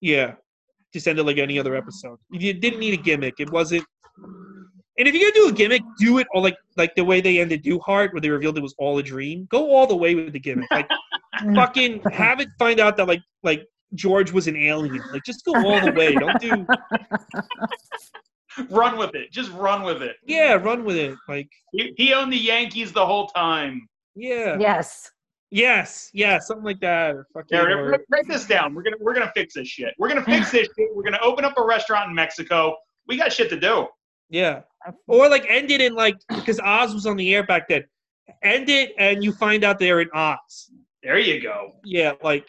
[0.00, 0.34] Yeah,
[0.92, 2.18] just end it like any other episode.
[2.30, 3.34] You didn't need a gimmick.
[3.38, 3.84] It wasn't.
[4.98, 7.38] And if you're gonna do a gimmick, do it all like like the way they
[7.38, 9.46] ended Newhart, where they revealed it was all a dream.
[9.50, 10.70] Go all the way with the gimmick.
[10.70, 10.88] Like
[11.54, 15.02] fucking have it find out that like like George was an alien.
[15.12, 16.14] Like just go all the way.
[16.14, 16.66] Don't do
[18.70, 19.30] Run with it.
[19.32, 20.16] Just run with it.
[20.26, 21.14] yeah, run with it.
[21.28, 23.86] Like He, he owned the Yankees the whole time.
[24.16, 25.10] Yeah, yes.
[25.50, 27.14] yes, yeah, something like that.
[27.14, 28.74] Or fucking There, or- write write this down.
[28.74, 29.94] We're gonna we're gonna fix this shit.
[29.98, 30.88] We're gonna fix this shit.
[30.94, 32.74] We're gonna open up a restaurant in Mexico.
[33.06, 33.86] We got shit to do.
[34.30, 34.62] yeah,
[35.06, 37.84] or like end it in like because Oz was on the air back then.
[38.42, 40.70] End it and you find out they're in Oz.
[41.02, 41.72] There you go.
[41.84, 42.48] Yeah, like.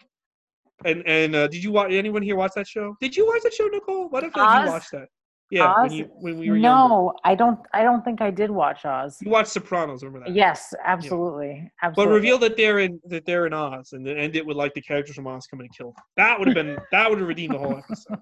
[0.84, 1.90] And and uh, did you watch?
[1.90, 2.96] Anyone here watch that show?
[3.00, 4.08] Did you watch that show, Nicole?
[4.10, 4.64] What don't I feel like Oz?
[4.64, 5.08] you watched that?
[5.50, 5.94] Yeah, when Oz?
[5.94, 6.88] you when we were younger.
[6.88, 7.58] No, I don't.
[7.72, 9.16] I don't think I did watch Oz.
[9.22, 10.34] You watched Sopranos, remember that?
[10.34, 12.14] Yes, absolutely, But absolutely.
[12.14, 14.82] reveal that they're in that they're in Oz, and then end it with like the
[14.82, 16.04] characters from Oz coming to kill them.
[16.18, 18.18] That would have been that would have redeemed the whole episode.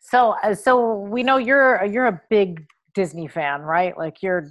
[0.00, 3.96] So, uh, so we know you're you're a big Disney fan, right?
[3.96, 4.50] Like you're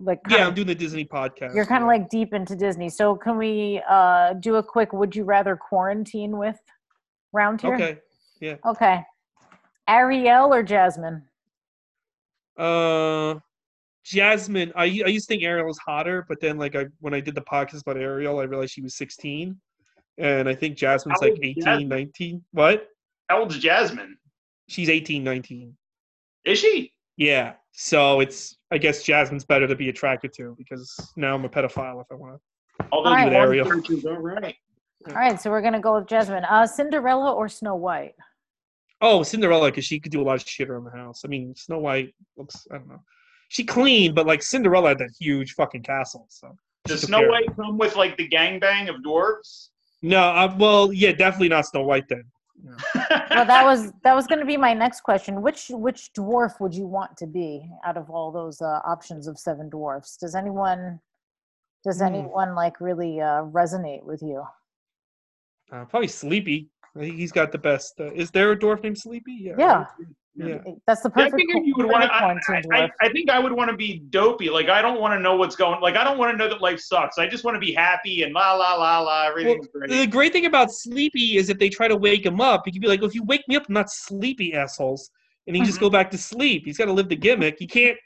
[0.00, 1.54] like Yeah, I'm doing the Disney podcast.
[1.54, 1.98] you're kind of yeah.
[1.98, 2.88] like deep into Disney.
[2.88, 6.58] So, can we uh do a quick would you rather quarantine with
[7.32, 7.74] round here?
[7.74, 7.98] okay.
[8.40, 8.56] Yeah.
[8.66, 9.04] Okay.
[9.88, 11.22] Ariel or Jasmine?
[12.56, 13.36] Uh,
[14.04, 17.20] Jasmine, I I used to think Ariel was hotter, but then like I when I
[17.20, 19.58] did the podcast about Ariel, I realized she was 16,
[20.18, 21.88] and I think Jasmine's How like old 18, Jasmine?
[21.88, 22.44] 19.
[22.52, 22.88] What?
[23.28, 24.16] How old's Jasmine?
[24.68, 25.74] She's 18, 19.
[26.44, 26.92] Is she?
[27.16, 27.54] Yeah.
[27.72, 32.00] So it's I guess Jasmine's better to be attracted to because now I'm a pedophile
[32.00, 32.86] if I want to.
[32.92, 33.32] Although All right.
[33.32, 33.66] Ariel.
[33.66, 34.54] searches are right.
[35.08, 36.44] All right, so we're gonna go with Jasmine.
[36.44, 38.14] Uh, Cinderella or Snow White?
[39.00, 41.22] Oh, Cinderella, because she could do a lot of shit around the house.
[41.24, 43.02] I mean, Snow White looks, I don't know.
[43.48, 46.26] She clean, but like Cinderella had that huge fucking castle.
[46.30, 49.68] So Does Snow care White come with like the gangbang of dwarves?
[50.02, 52.24] no, uh, well, yeah, definitely not Snow White then.
[53.30, 55.42] Well, that was that was gonna be my next question.
[55.42, 59.38] Which which dwarf would you want to be out of all those uh, options of
[59.38, 60.16] seven dwarfs?
[60.16, 61.00] Does anyone
[61.84, 62.06] does Hmm.
[62.06, 64.44] anyone like really uh, resonate with you?
[65.72, 66.68] Uh, probably Sleepy.
[66.96, 67.94] I think he's got the best.
[68.00, 69.32] Uh, is there a dwarf named Sleepy?
[69.32, 69.54] Yeah.
[70.36, 70.58] Yeah, Yeah.
[70.86, 72.12] that's the Yeah, I think you would want to.
[72.12, 72.90] I, I.
[73.00, 74.50] I think I would want to be dopey.
[74.50, 75.80] Like I don't want to know what's going.
[75.80, 77.18] Like I don't want to know that life sucks.
[77.18, 79.26] I just want to be happy and la la la la.
[79.26, 79.90] Everything's The great.
[79.90, 82.82] The great thing about Sleepy is if they try to wake him up, he could
[82.82, 85.10] be like, well, "If you wake me up, I'm not sleepy, assholes,"
[85.46, 85.84] and he just Mm-hmm.
[85.86, 86.62] go back to sleep.
[86.64, 87.56] He's got to live the gimmick.
[87.58, 87.96] He can't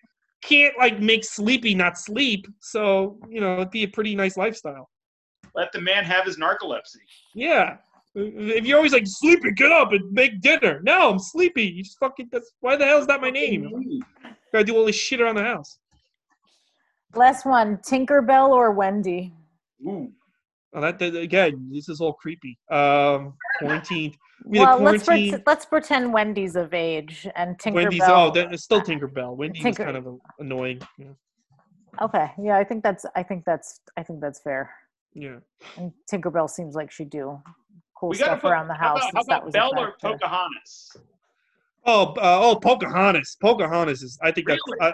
[0.42, 2.46] can't like make Sleepy not sleep.
[2.60, 4.88] So you know, it'd be a pretty nice lifestyle.
[5.54, 7.00] Let the man have his narcolepsy.
[7.34, 7.78] Yeah.
[8.20, 10.80] If you're always like sleepy, get up and make dinner.
[10.82, 11.64] No, I'm sleepy.
[11.64, 12.28] You just fucking.
[12.32, 14.02] That's why the hell is that my name?
[14.52, 15.78] Gotta do all this shit around the house.
[17.14, 19.32] Last one: Tinkerbell or Wendy?
[19.86, 20.12] Ooh.
[20.74, 22.58] Oh, that, that again, this is all creepy.
[22.70, 24.16] Um, quarantined.
[24.44, 25.32] Well, the let's quarantine.
[25.32, 27.74] pre- let's pretend Wendy's of age and Tinkerbell.
[27.74, 28.02] Wendy's.
[28.04, 29.36] Oh, that, it's still Tinkerbell.
[29.36, 30.80] Wendy Tinker- kind of uh, annoying.
[30.98, 31.06] Yeah.
[32.02, 34.70] Okay, yeah, I think that's I think that's I think that's fair.
[35.14, 35.38] yeah.
[35.76, 37.40] And Tinkerbell seems like she'd do
[37.98, 38.98] cool We gotta stuff put, around the how house.
[38.98, 39.94] about, how since that about was Belle or.
[40.00, 40.96] Pocahontas?
[41.86, 43.36] Oh, uh, oh, Pocahontas.
[43.40, 44.18] Pocahontas is.
[44.22, 44.60] I think that's.
[44.66, 44.90] Really?
[44.90, 44.92] Uh,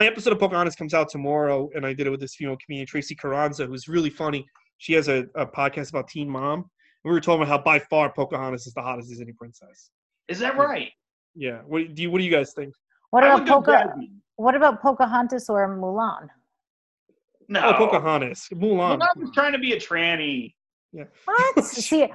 [0.00, 2.86] my episode of Pocahontas comes out tomorrow, and I did it with this female comedian
[2.86, 4.46] Tracy Carranza, who's really funny.
[4.78, 6.70] She has a, a podcast about Teen Mom.
[7.04, 9.90] We were talking about how by far Pocahontas is the hottest Disney princess.
[10.28, 10.90] Is that right?
[11.34, 11.60] Yeah.
[11.66, 12.72] What do you What do you guys think?
[13.10, 13.94] What about would Poca-
[14.36, 16.28] What about Pocahontas or Mulan?
[17.48, 17.60] No.
[17.64, 18.48] Oh, Pocahontas.
[18.54, 19.00] Mulan.
[19.00, 20.54] Mulan was trying to be a tranny.
[20.92, 21.04] Yeah.
[21.24, 21.64] What?
[21.64, 22.06] See,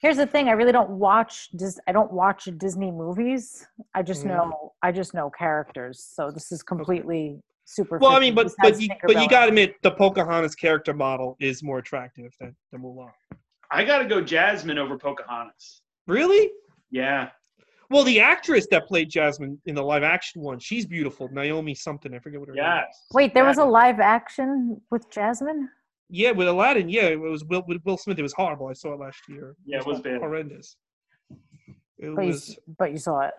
[0.00, 1.48] here's the thing: I really don't watch.
[1.56, 3.66] Dis- I don't watch Disney movies.
[3.94, 4.28] I just Mhm.
[4.28, 4.72] know.
[4.82, 6.02] I just know characters.
[6.02, 7.98] So this is completely super.
[7.98, 11.36] Well, I mean, but but you, but you got to admit the Pocahontas character model
[11.40, 13.10] is more attractive than, than Mulan.
[13.70, 15.82] I got to go Jasmine over Pocahontas.
[16.06, 16.50] Really?
[16.90, 17.28] Yeah.
[17.90, 21.28] Well, the actress that played Jasmine in the live action one, she's beautiful.
[21.32, 22.14] Naomi something.
[22.14, 22.64] I forget what her name.
[22.64, 23.06] Yes.
[23.12, 25.70] Wait, there was a live action with Jasmine.
[26.10, 26.88] Yeah, with Aladdin.
[26.88, 28.18] Yeah, it was Will with Will Smith.
[28.18, 28.68] It was horrible.
[28.68, 29.54] I saw it last year.
[29.64, 30.20] Yeah, it was bad.
[30.20, 30.76] horrendous.
[31.98, 32.50] It But you, was.
[32.50, 33.34] s- but you saw it.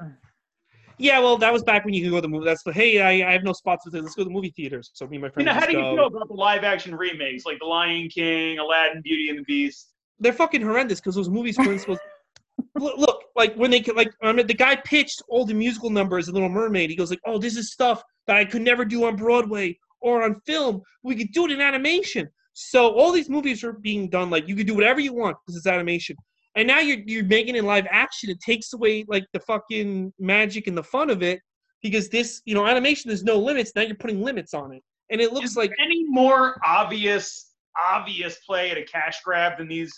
[0.97, 2.45] Yeah, well, that was back when you could go to the movie.
[2.45, 4.01] That's the hey, I, I have no spots with it.
[4.03, 4.91] Let's go to the movie theaters.
[4.93, 5.47] So me and my friends.
[5.47, 5.95] You know, how do you go.
[5.95, 9.93] feel about the live action remakes like The Lion King, Aladdin, Beauty and the Beast?
[10.19, 12.01] They're fucking horrendous because those movies weren't supposed.
[12.77, 16.27] look, look, like when they like I mean, the guy pitched all the musical numbers
[16.27, 16.89] in Little Mermaid.
[16.89, 20.23] He goes like, "Oh, this is stuff that I could never do on Broadway or
[20.23, 20.81] on film.
[21.01, 24.55] We could do it in animation." So all these movies are being done like you
[24.55, 26.15] could do whatever you want because it's animation.
[26.55, 28.29] And now you're you're making it live action.
[28.29, 31.39] It takes away like the fucking magic and the fun of it.
[31.81, 33.71] because this, you know, animation there's no limits.
[33.75, 34.81] Now you're putting limits on it,
[35.11, 37.53] and it looks Is like any more obvious
[37.89, 39.93] obvious play at a cash grab than these?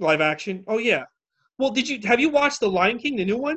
[0.00, 0.62] live action.
[0.68, 1.04] Oh yeah.
[1.58, 3.56] Well, did you have you watched the Lion King, the new one?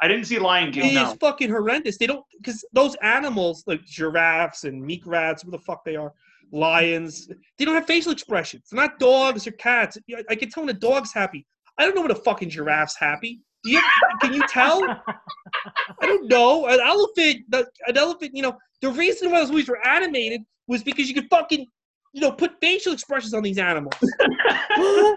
[0.00, 0.96] I didn't see Lion It King.
[0.98, 1.96] is fucking horrendous.
[1.96, 6.12] They don't because those animals like giraffes and meerkats, what the fuck they are,
[6.52, 7.28] lions.
[7.58, 8.64] They don't have facial expressions.
[8.70, 9.98] They're not dogs or cats.
[10.30, 11.46] I- can tell when a dog's happy.
[11.78, 13.40] I don't know when a fucking giraffe's happy.
[13.64, 13.80] You,
[14.20, 14.82] can you tell?
[14.84, 16.66] I don't know.
[16.66, 18.32] An elephant, an elephant.
[18.34, 21.66] You know, the reason why those movies were animated was because you could fucking,
[22.12, 23.94] you know, put facial expressions on these animals.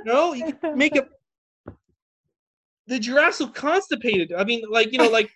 [0.05, 1.05] No, you could make a.
[2.87, 4.31] The giraffes look constipated.
[4.31, 5.29] I mean, like you know, like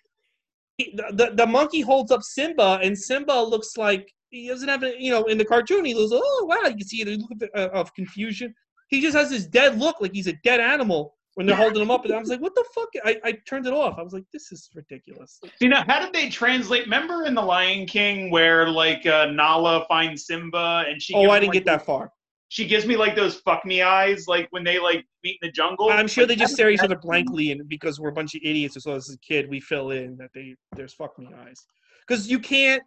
[0.78, 4.94] the, the the monkey holds up Simba, and Simba looks like he doesn't have a,
[4.98, 7.42] you know, in the cartoon he looks, oh wow, you can see the look of,
[7.54, 8.54] uh, of confusion.
[8.88, 11.90] He just has this dead look, like he's a dead animal when they're holding him
[11.90, 12.04] up.
[12.04, 12.88] And I was like, what the fuck?
[13.04, 13.98] I, I turned it off.
[13.98, 15.38] I was like, this is ridiculous.
[15.60, 16.84] You know, how did they translate?
[16.84, 21.14] Remember in the Lion King where like uh, Nala finds Simba and she?
[21.14, 22.10] Oh, I didn't like, get that far.
[22.48, 25.52] She gives me like those fuck me eyes, like when they like meet in the
[25.52, 25.88] jungle.
[25.90, 28.76] I'm sure they just stare each other blankly, and because we're a bunch of idiots,
[28.76, 31.64] as well as a kid, we fill in that they there's fuck me eyes.
[32.06, 32.82] Because you can't.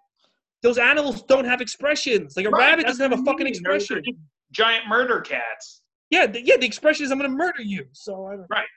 [0.64, 2.36] Those animals don't have expressions.
[2.36, 3.54] Like a Right, rabbit doesn't have a fucking mean.
[3.54, 4.04] They're- they're expression.
[4.06, 4.18] just
[4.52, 5.82] Giant murder cats.
[6.10, 6.58] Yeah, the, yeah.
[6.58, 7.88] The expression is I'm gonna murder you.
[7.92, 8.46] So I don't.
[8.50, 8.68] Right.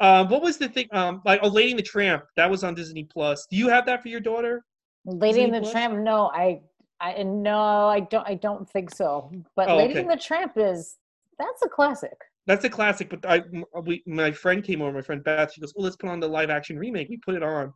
[0.00, 0.88] Um, what was the thing?
[0.92, 2.24] Um, like oh, Lady and the Tramp.
[2.36, 3.46] That was on Disney Plus.
[3.50, 4.64] Do you have that for your daughter?
[5.04, 5.72] Lady and the Plus?
[5.72, 5.98] Tramp.
[5.98, 6.62] No, I,
[7.02, 8.26] I no, I don't.
[8.26, 9.30] I don't think so.
[9.56, 10.00] But Oh, Lady okay.
[10.00, 10.96] and the Tramp is
[11.38, 12.16] that's a classic.
[12.46, 13.10] That's a classic.
[13.10, 13.42] But I,
[13.82, 14.92] we, my friend came over.
[14.92, 15.52] My friend Beth.
[15.52, 17.72] She goes, "Oh, let's put on the live action remake." We put it on,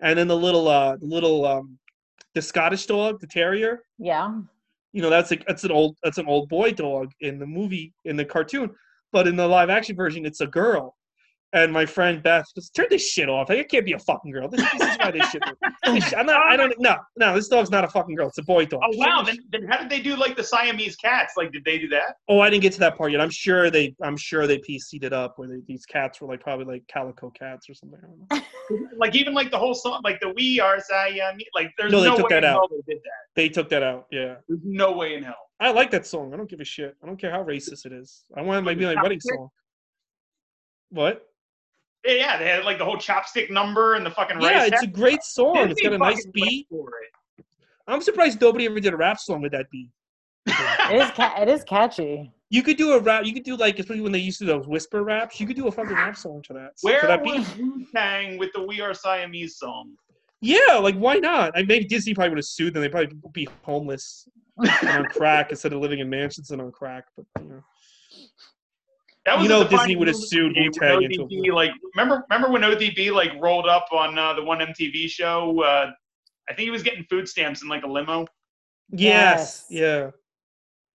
[0.00, 1.78] and then the little, uh, little, um,
[2.34, 3.84] the Scottish dog, the terrier.
[3.98, 4.40] Yeah.
[4.92, 7.92] you know that's a that's an old that's an old boy dog in the movie
[8.04, 8.70] in the cartoon,
[9.12, 10.96] but in the live action version it's a girl.
[11.52, 13.48] And my friend Beth goes, turn this shit off.
[13.48, 14.48] Like, it can't be a fucking girl.
[14.48, 15.42] This, this is why this shit.
[15.84, 16.46] this I'm not.
[16.46, 16.72] I don't.
[16.78, 17.34] No, no.
[17.34, 18.28] This dog's not a fucking girl.
[18.28, 18.82] It's a boy dog.
[18.84, 19.22] Oh wow!
[19.22, 21.34] Then, then how did they do like the Siamese cats?
[21.36, 22.16] Like, did they do that?
[22.28, 23.20] Oh, I didn't get to that part yet.
[23.20, 23.96] I'm sure they.
[24.02, 27.30] I'm sure they PC'd it up where they, these cats were like probably like calico
[27.30, 27.98] cats or something.
[28.02, 28.46] I don't know.
[28.98, 32.10] Like even like the whole song, like the "We Are Siamese." Like, there's No, no,
[32.10, 32.52] they took way that in out.
[32.52, 33.10] hell they did that.
[33.34, 34.06] They took that out.
[34.12, 35.34] Yeah, There's no way in hell.
[35.58, 36.32] I like that song.
[36.32, 36.96] I don't give a shit.
[37.02, 38.24] I don't care how racist it is.
[38.36, 39.48] I want it to be my wedding song.
[40.90, 41.29] What?
[42.04, 44.72] Yeah, yeah, they had like the whole chopstick number and the fucking Yeah, rice.
[44.72, 45.56] it's a great song.
[45.70, 46.66] It's got a nice beat.
[46.70, 47.44] for it.
[47.86, 49.90] I'm surprised nobody ever did a rap song with that beat.
[50.46, 51.10] It is.
[51.10, 52.32] Ca- it is catchy.
[52.48, 53.24] You could do a rap.
[53.26, 55.38] You could do like, especially when they used to do those whisper raps.
[55.40, 56.76] You could do a fucking rap song to that.
[56.78, 57.62] to Where that was beat.
[57.62, 59.92] Wu Tang with the "We Are Siamese" song?
[60.40, 61.52] Yeah, like why not?
[61.56, 62.82] I maybe Disney probably would have sued them.
[62.82, 64.26] They'd probably would be homeless
[64.56, 67.04] and on crack instead of living in mansions and on crack.
[67.16, 67.62] But you know,
[69.26, 72.50] That You know Disney would have moment sued when Wu-Tang into ODB, like remember remember
[72.50, 75.62] when ODB like rolled up on uh, the one MTV show?
[75.62, 75.90] Uh,
[76.48, 78.26] I think he was getting food stamps in like a limo.
[78.90, 79.80] yes, Yes.
[79.82, 80.10] yeah.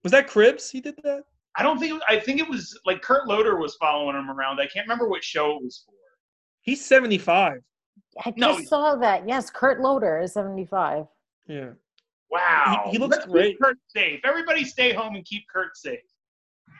[0.03, 0.69] Was that Cribs?
[0.69, 1.23] He did that.
[1.57, 4.59] I don't think I think it was like Kurt Loder was following him around.
[4.59, 5.93] I can't remember what show it was for.
[6.61, 7.59] He's 75.
[8.25, 8.57] I No.
[8.57, 9.27] just saw that.
[9.27, 11.05] Yes, Kurt Loder is seventy-five.
[11.47, 11.69] Yeah.
[12.31, 13.59] Wow, He- he looks Let's keep great.
[13.61, 14.19] Kurt safe.
[14.23, 15.99] Everybody, stay home and keep Kurt safe.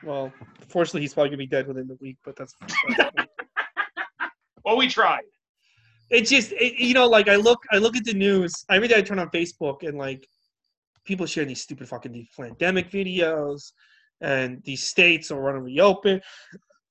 [0.04, 0.32] Well,
[0.68, 2.18] fortunately, he's probably gonna be dead within the week.
[2.24, 2.56] But that's.
[4.64, 5.22] Well, we tried.
[6.10, 8.98] it's just it, you know like i look i look at the news every day
[8.98, 10.28] i turn on facebook and like
[11.04, 13.72] people sharing these stupid fucking these pandemic videos
[14.22, 16.20] and these states are running reopen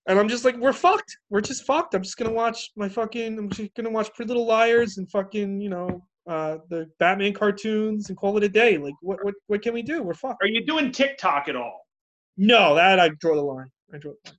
[0.09, 3.39] and i'm just like we're fucked we're just fucked i'm just gonna watch my fucking
[3.39, 5.89] i'm just gonna watch pretty little liars and fucking you know
[6.29, 9.83] uh the batman cartoons and call it a day like what what, what can we
[9.83, 11.84] do we're fucked Are you doing TikTok at all?
[12.37, 14.39] No that i draw the line i draw the line.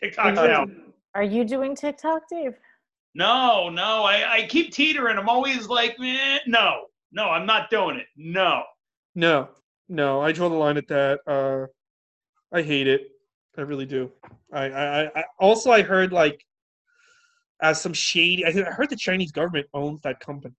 [0.00, 0.70] TikTok's Uh, out.
[1.14, 2.54] Are you doing TikTok, Dave?
[3.14, 5.18] No, no, I, I keep teetering.
[5.18, 8.06] I'm always like, eh, no, no, I'm not doing it.
[8.16, 8.62] No.
[9.14, 9.48] No,
[9.90, 11.20] no, I draw the line at that.
[11.26, 11.66] Uh,
[12.56, 13.08] I hate it.
[13.58, 14.10] I really do.
[14.54, 16.42] I, I, I also I heard like,
[17.60, 18.46] as some shady.
[18.46, 20.54] I heard the Chinese government owns that company.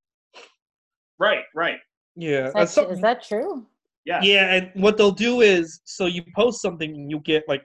[1.17, 1.79] Right, right.
[2.15, 3.65] Yeah, Is uh, that, some- is that true?
[4.05, 4.19] Yeah.
[4.23, 7.63] yeah, and what they'll do is, so you post something and you get like,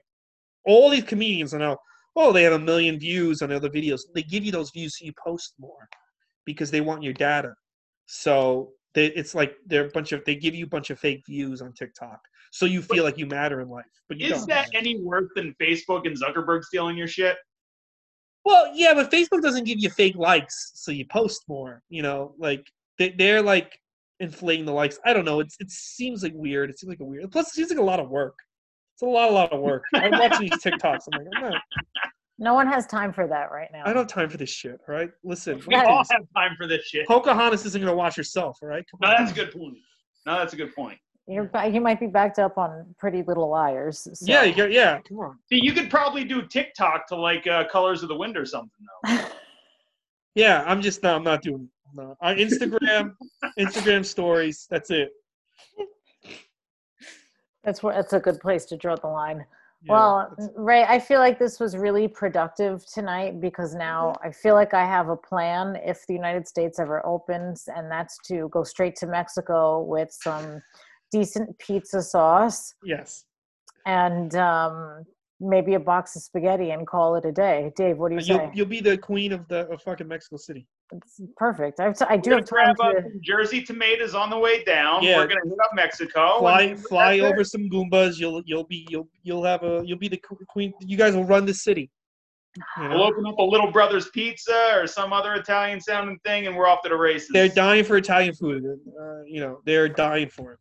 [0.66, 1.78] all these comedians are now,
[2.14, 4.00] oh, they have a million views on other videos.
[4.14, 5.88] They give you those views so you post more,
[6.44, 7.52] because they want your data.
[8.06, 11.22] So they, it's like they're a bunch of they give you a bunch of fake
[11.26, 12.18] views on TikTok,
[12.50, 13.84] so you feel like you matter in life.
[14.08, 17.36] But you Is that any worse than Facebook and Zuckerberg stealing your shit?
[18.44, 21.82] Well, yeah, but Facebook doesn't give you fake likes, so you post more.
[21.90, 22.66] You know, like
[22.98, 23.78] they, they're like
[24.20, 24.98] inflating the likes.
[25.04, 25.40] I don't know.
[25.40, 26.70] It's it seems like weird.
[26.70, 27.30] It seems like a weird.
[27.30, 28.34] Plus, it seems like a lot of work.
[28.94, 29.82] It's a lot, a lot of work.
[29.94, 31.04] I'm watching these TikToks.
[31.12, 31.62] I'm like, I'm not.
[32.38, 33.80] No one has time for that right now.
[33.86, 34.78] I don't have time for this shit.
[34.86, 35.58] All right, listen.
[35.66, 37.06] We all have time for this shit.
[37.08, 38.58] Pocahontas isn't gonna watch herself.
[38.60, 38.84] All right.
[38.90, 39.14] Come No, on.
[39.24, 39.78] that's a good point.
[40.26, 40.98] No, that's a good point.
[41.26, 44.00] You're ba- you might be backed up on Pretty Little Liars.
[44.00, 45.00] so- Yeah, you yeah.
[45.08, 45.38] Come on.
[45.48, 48.70] See, you could probably do TikTok to like uh, Colors of the Wind or something
[49.06, 49.18] though.
[50.34, 51.70] Yeah, I'm just no, I'm not doing it.
[51.96, 52.16] No.
[52.20, 53.14] On Instagram,
[53.58, 54.66] Instagram stories.
[54.70, 55.10] That's it.
[57.64, 59.44] That's where that's a good place to draw the line.
[59.82, 64.28] Yeah, well, that's- Ray, I feel like this was really productive tonight because now Mm-hmm.
[64.28, 68.18] I feel like I have a plan if the United States ever opens, and that's
[68.28, 70.60] to go straight to Mexico with some
[71.12, 73.24] decent pizza sauce yes.
[73.86, 75.04] and um,
[75.40, 77.72] maybe a box of spaghetti and call it a day.
[77.76, 78.50] Dave, what do you You'll say?
[78.54, 80.66] you'll be the queen of the of fucking Mexico City.
[80.92, 81.80] It's perfect.
[81.80, 84.38] I, have t- I do have gonna time grab up some Jersey tomatoes on the
[84.38, 85.02] way down.
[85.02, 85.16] Yeah.
[85.16, 86.38] We're gonna hit up Mexico.
[86.38, 87.32] Fly fly that's it.
[87.32, 88.18] over some Goombas.
[88.18, 90.72] You'll you'll be you'll you'll have a you'll be the queen.
[90.80, 91.90] You guys will run the city.
[92.78, 96.56] You We'll open up a Little Brothers Pizza or some other Italian sounding thing, and
[96.56, 97.28] we're off to the races.
[97.32, 98.64] They're dying for Italian food.
[98.64, 100.58] Uh, you know they're dying for it.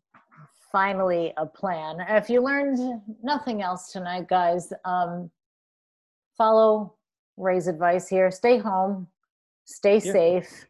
[0.71, 1.97] finally a plan.
[2.09, 2.79] If you learned
[3.23, 5.29] nothing else tonight, guys, um,
[6.37, 6.95] follow
[7.37, 8.31] Ray's advice here.
[8.31, 9.07] Stay home,
[9.65, 10.11] stay Yeah.
[10.11, 10.65] safe,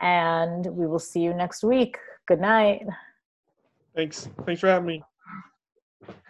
[0.00, 1.96] and we will see you next week.
[2.26, 2.84] Good night.
[3.94, 4.28] Thanks.
[4.46, 5.04] Thanks for having me.